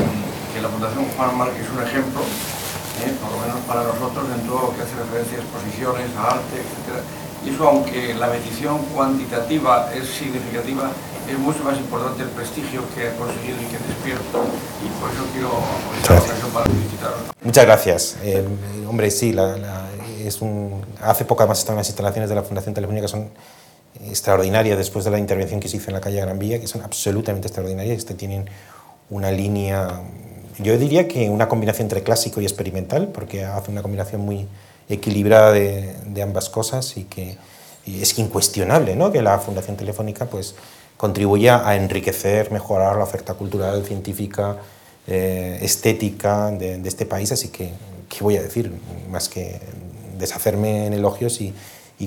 [0.53, 4.47] que la Fundación Juan Marc es un ejemplo, eh, por lo menos para nosotros, en
[4.47, 6.99] todo lo que hace referencia a exposiciones, a arte, etc.
[7.45, 10.91] Y eso, aunque la medición cuantitativa es significativa,
[11.29, 14.39] es mucho más importante el prestigio que ha conseguido y que despierta.
[14.83, 17.19] Y por eso quiero aprovechar para felicitaros.
[17.41, 18.17] Muchas gracias.
[18.23, 18.45] Eh,
[18.87, 19.87] hombre, sí, la, la,
[20.19, 23.29] es un, hace poco además estaban las instalaciones de la Fundación Telefónica, son
[24.05, 26.81] extraordinaria después de la intervención que se hizo en la calle Gran Vía, que son
[26.81, 28.49] absolutamente extraordinarias, este tienen
[29.09, 30.01] una línea,
[30.59, 34.47] yo diría que una combinación entre clásico y experimental, porque hace una combinación muy
[34.89, 37.37] equilibrada de, ambas cosas y que
[37.85, 39.11] es incuestionable ¿no?
[39.11, 40.55] que la Fundación Telefónica pues,
[40.97, 44.57] contribuya a enriquecer, mejorar la oferta cultural, científica,
[45.05, 47.71] eh, estética de, este país, así que,
[48.09, 48.73] ¿qué voy a decir?
[49.09, 49.59] Más que
[50.17, 51.53] deshacerme en elogios y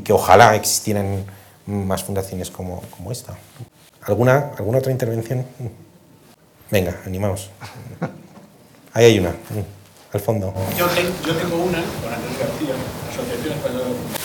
[0.00, 1.24] que ojalá existieran
[1.70, 3.36] más fundaciones como, como esta.
[4.02, 5.44] ¿Alguna, ¿Alguna otra intervención?
[6.70, 7.50] Venga, animaos.
[8.92, 9.34] Ahí hay una,
[10.12, 10.52] al fondo.
[10.76, 10.86] Yo,
[11.26, 12.74] yo tengo una con Andrés García,
[13.10, 14.20] Asociación Española de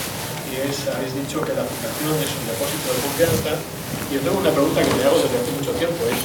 [0.56, 3.52] y es, habéis dicho que la fundación es un depósito de confianza,
[4.10, 6.22] y yo tengo una pregunta que me hago desde hace mucho tiempo, es,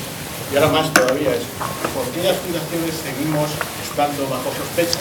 [0.52, 1.44] y ahora más todavía, es
[1.90, 3.50] ¿por qué las fundaciones seguimos
[3.82, 4.98] estando bajo sospecha?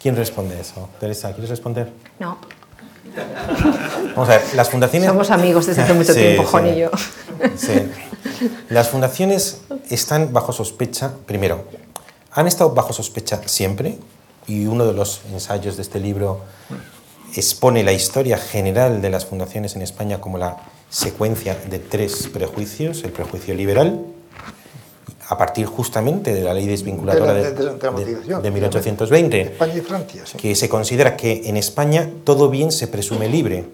[0.00, 0.88] ¿Quién responde eso?
[1.00, 1.92] Teresa, ¿quieres responder?
[2.18, 2.38] No.
[4.14, 5.08] Vamos a ver, las fundaciones...
[5.08, 6.48] Somos amigos desde hace mucho Sí, tiempo, sí.
[6.50, 6.90] Juan y yo.
[7.56, 7.90] Sí.
[8.68, 11.64] Las fundaciones están bajo sospecha, primero,
[12.32, 13.98] han estado bajo sospecha siempre,
[14.46, 16.40] y uno de los ensayos de este libro
[17.34, 20.56] expone la historia general de las fundaciones en España como la
[20.90, 24.00] secuencia de tres prejuicios, el prejuicio liberal,
[25.30, 28.42] a partir justamente de la ley desvinculadora de, De la- de la de- democratización.
[28.42, 30.38] de 1820, España y Francia, sí.
[30.38, 33.64] que se considera que en España todo bien se presume libre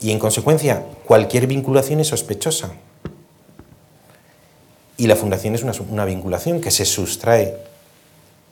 [0.00, 2.70] y en consecuencia cualquier vinculación es sospechosa.
[4.96, 7.56] Y la fundación es una, una vinculación que se sustrae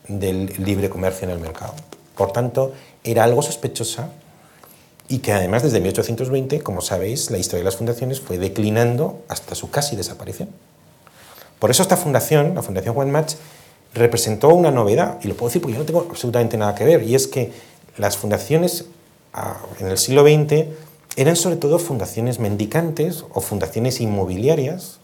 [0.09, 1.75] del libre comercio en el mercado.
[2.17, 2.73] Por tanto,
[3.05, 4.09] era algo sospechosa
[5.09, 9.55] y que además desde 1820, como sabéis, la historia de las fundaciones fue declinando hasta
[9.55, 10.49] su casi desaparición.
[11.61, 13.37] Por eso esta fundación, la Fundación Juan March,
[13.95, 17.03] representó una novedad, y lo puedo decir porque yo no tengo absolutamente nada que ver,
[17.03, 17.53] y es que
[17.99, 18.87] las fundaciones
[19.35, 20.69] ah, en el siglo XX
[21.17, 25.01] eran sobre todo fundaciones mendicantes o fundaciones inmobiliarias,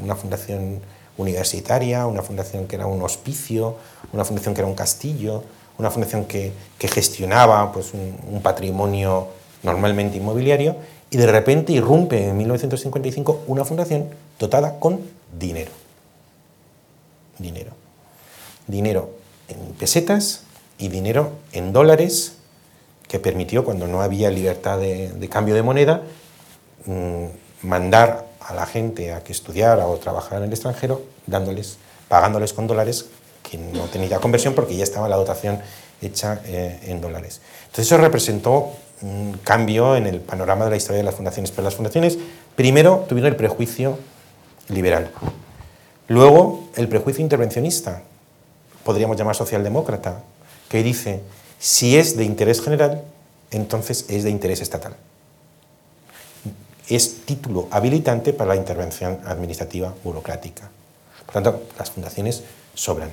[0.00, 0.80] una fundación
[1.16, 3.74] universitaria, una fundación que era un hospicio,
[4.12, 5.42] una fundación que era un castillo,
[5.78, 9.26] una fundación que, que gestionaba pues, un, un patrimonio
[9.64, 10.76] normalmente inmobiliario,
[11.10, 14.06] y de repente irrumpe en 1955 una fundación
[14.38, 15.00] dotada con
[15.36, 15.72] dinero.
[17.38, 17.72] Dinero.
[18.66, 19.10] Dinero
[19.48, 20.42] en pesetas
[20.78, 22.34] y dinero en dólares
[23.08, 26.02] que permitió, cuando no había libertad de, cambio de moneda,
[26.84, 27.24] mmm,
[27.62, 31.02] mandar a la gente a que estudiara o trabajara en el extranjero,
[32.08, 33.06] pagándoles con dólares,
[33.42, 35.60] que no tenía conversión porque ya estaba la dotación
[36.02, 37.40] hecha eh, en dólares.
[37.66, 38.72] Entonces eso representó
[39.02, 41.50] un cambio en el panorama de la historia de las fundaciones.
[41.50, 42.18] Pero las fundaciones,
[42.56, 43.98] primero, tuvieron el prejuicio
[44.68, 45.10] liberal.
[46.08, 48.02] Luego, el prejuicio intervencionista,
[48.82, 50.22] podríamos llamar socialdemócrata,
[50.68, 51.20] que dice,
[51.58, 53.02] si es de interés general,
[53.50, 54.96] entonces es de interés estatal.
[56.88, 60.70] Es título habilitante para la intervención administrativa burocrática.
[61.26, 62.42] Por tanto, las fundaciones
[62.74, 63.10] sobran.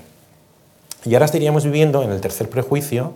[1.03, 3.13] Y ahora estaríamos viviendo en el tercer prejuicio,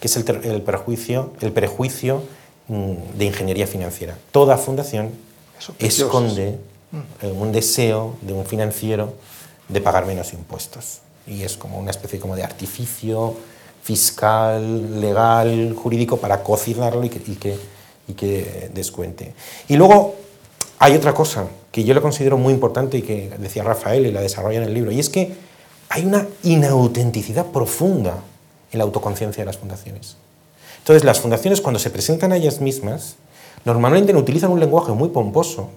[0.00, 2.24] que es el, el prejuicio, el prejuicio
[2.66, 4.18] mmm, de ingeniería financiera.
[4.32, 5.12] Toda fundación
[5.78, 6.58] esconde
[7.22, 9.14] un deseo de un financiero
[9.68, 11.00] de pagar menos impuestos.
[11.26, 13.34] Y es como una especie como de artificio
[13.82, 17.58] fiscal, legal, jurídico para cocinarlo y que,
[18.08, 19.34] y que, descuente.
[19.68, 20.14] Y luego
[20.78, 24.20] hay otra cosa que yo lo considero muy importante y que decía Rafael y la
[24.20, 25.34] desarrolla en el libro, y es que
[25.88, 28.18] hay una inautenticidad profunda
[28.70, 30.16] en la autoconciencia de las fundaciones.
[30.78, 33.16] Entonces, las fundaciones cuando se presentan a ellas mismas,
[33.64, 35.68] normalmente utilizan un lenguaje muy pomposo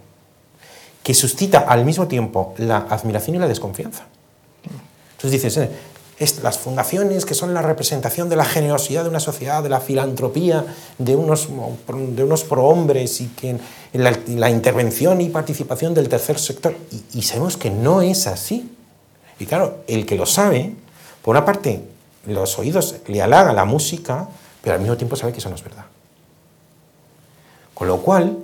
[1.05, 4.05] que suscita al mismo tiempo la admiración y la desconfianza.
[5.11, 9.61] Entonces dices, eh, las fundaciones que son la representación de la generosidad de una sociedad,
[9.61, 10.65] de la filantropía
[10.97, 11.49] de unos,
[11.87, 13.55] de unos prohombres y que
[13.93, 16.75] la, intervención y participación del tercer sector.
[16.89, 18.71] Y, y sabemos que no es así.
[19.39, 20.73] Y claro, el que lo sabe,
[21.21, 21.83] por una parte,
[22.25, 24.27] los oídos le halaga la música,
[24.59, 25.85] pero al mismo tiempo sabe que eso no es verdad.
[27.75, 28.39] Con lo cual,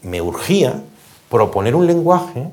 [0.00, 0.82] me urgía
[1.30, 2.48] proponer un lenguaje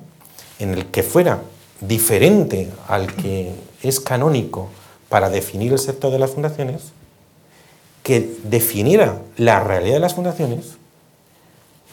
[0.59, 1.41] en el que fuera
[1.81, 3.53] diferente al que
[3.83, 4.69] es canónico
[5.09, 6.81] para definir el sector de las fundaciones,
[8.03, 10.77] que definiera la realidad de las fundaciones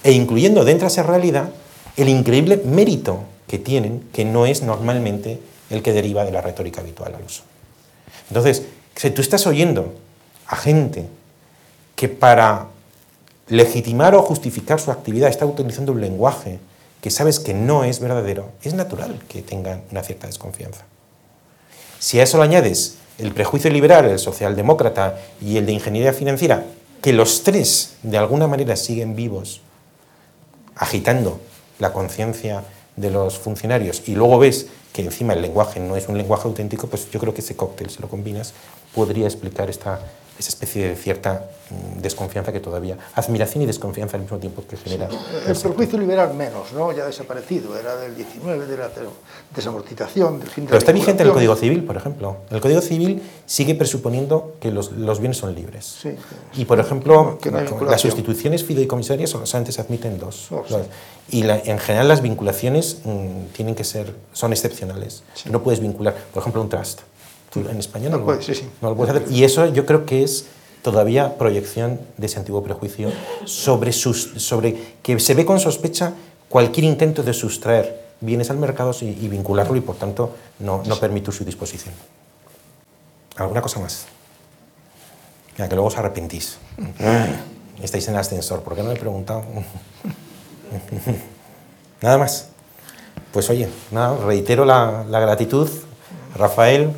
[0.05, 1.51] e incluyendo dentro de esa realidad
[1.97, 6.81] el increíble mérito que tienen, que no es normalmente el que deriva de la retórica
[6.81, 7.43] habitual al uso.
[8.29, 8.63] Entonces,
[8.97, 9.95] si tú estás oyendo
[10.47, 11.07] a gente
[11.97, 12.67] que para
[13.49, 16.59] legitimar o justificar su actividad está utilizando un lenguaje
[17.03, 20.85] que sabes que no es verdadero, es natural que tengan una cierta desconfianza.
[21.99, 26.65] Si a eso le añades el prejuicio liberal, el socialdemócrata y el de ingeniería financiera,
[27.03, 29.61] que los tres de alguna manera siguen vivos,
[30.77, 31.41] agitando
[31.81, 32.63] la conciencia
[32.95, 36.87] de los funcionarios, y luego ves que encima el lenguaje no es un lenguaje auténtico,
[36.87, 38.55] pues yo creo que ese cóctel, si lo combinas,
[38.95, 40.01] podría explicar esta
[40.39, 44.77] esa especie de cierta mm, desconfianza que todavía, admiración y desconfianza al mismo tiempo que
[44.77, 45.09] genera.
[45.47, 46.93] el prejuicio liberal menos, ¿no?
[46.93, 48.91] Ya ha desaparecido, era del 19, de la
[49.55, 52.39] desamortización, del fin de Pero está vigente en el Código Civil, por ejemplo.
[52.51, 55.99] El Código Civil sigue presuponiendo que los, los bienes son libres.
[56.03, 56.17] Sí,
[56.55, 57.39] y, por ejemplo,
[57.87, 60.51] las sustituciones fideicomisarias solamente se admiten dos.
[60.51, 60.65] Oh,
[61.31, 65.23] y en general las vinculaciones mm, tienen que ser, son excepcionales.
[65.51, 67.01] No puedes vincular, por ejemplo, un trust
[67.55, 68.65] en España no, puede, sí, sí.
[68.81, 69.31] no lo puedes hacer.
[69.31, 70.47] Y eso yo creo que es
[70.83, 73.11] todavía proyección de ese antiguo prejuicio
[73.45, 76.15] sobre, sus, sobre que se ve con sospecha
[76.49, 81.33] cualquier intento de sustraer bienes al mercado y, vincularlo y por tanto no, no permite
[81.33, 81.95] su disposición.
[83.37, 84.07] ¿Alguna cosa más?
[85.57, 86.59] Mira, que luego os arrepentís.
[87.83, 89.43] Estáis en el ascensor, ¿por qué no me he preguntado?
[92.03, 92.49] Nada más.
[93.33, 95.69] Pues oye, nada, reitero la, la gratitud,
[96.37, 96.93] Rafael,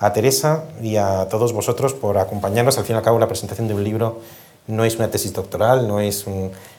[0.00, 2.78] a Teresa y a todos vosotros por acompañarnos.
[2.78, 4.20] Al fin y al cabo, la presentación de un libro
[4.66, 6.24] no es una tesis doctoral, no es,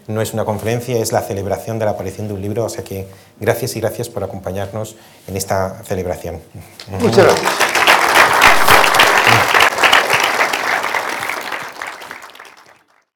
[0.08, 2.66] no es una conferencia, es la celebración de la aparición de un libro.
[2.66, 3.08] O que
[3.40, 4.96] gracias y gracias por acompañarnos
[5.28, 6.42] en esta celebración.
[7.00, 7.71] Muchas gracias.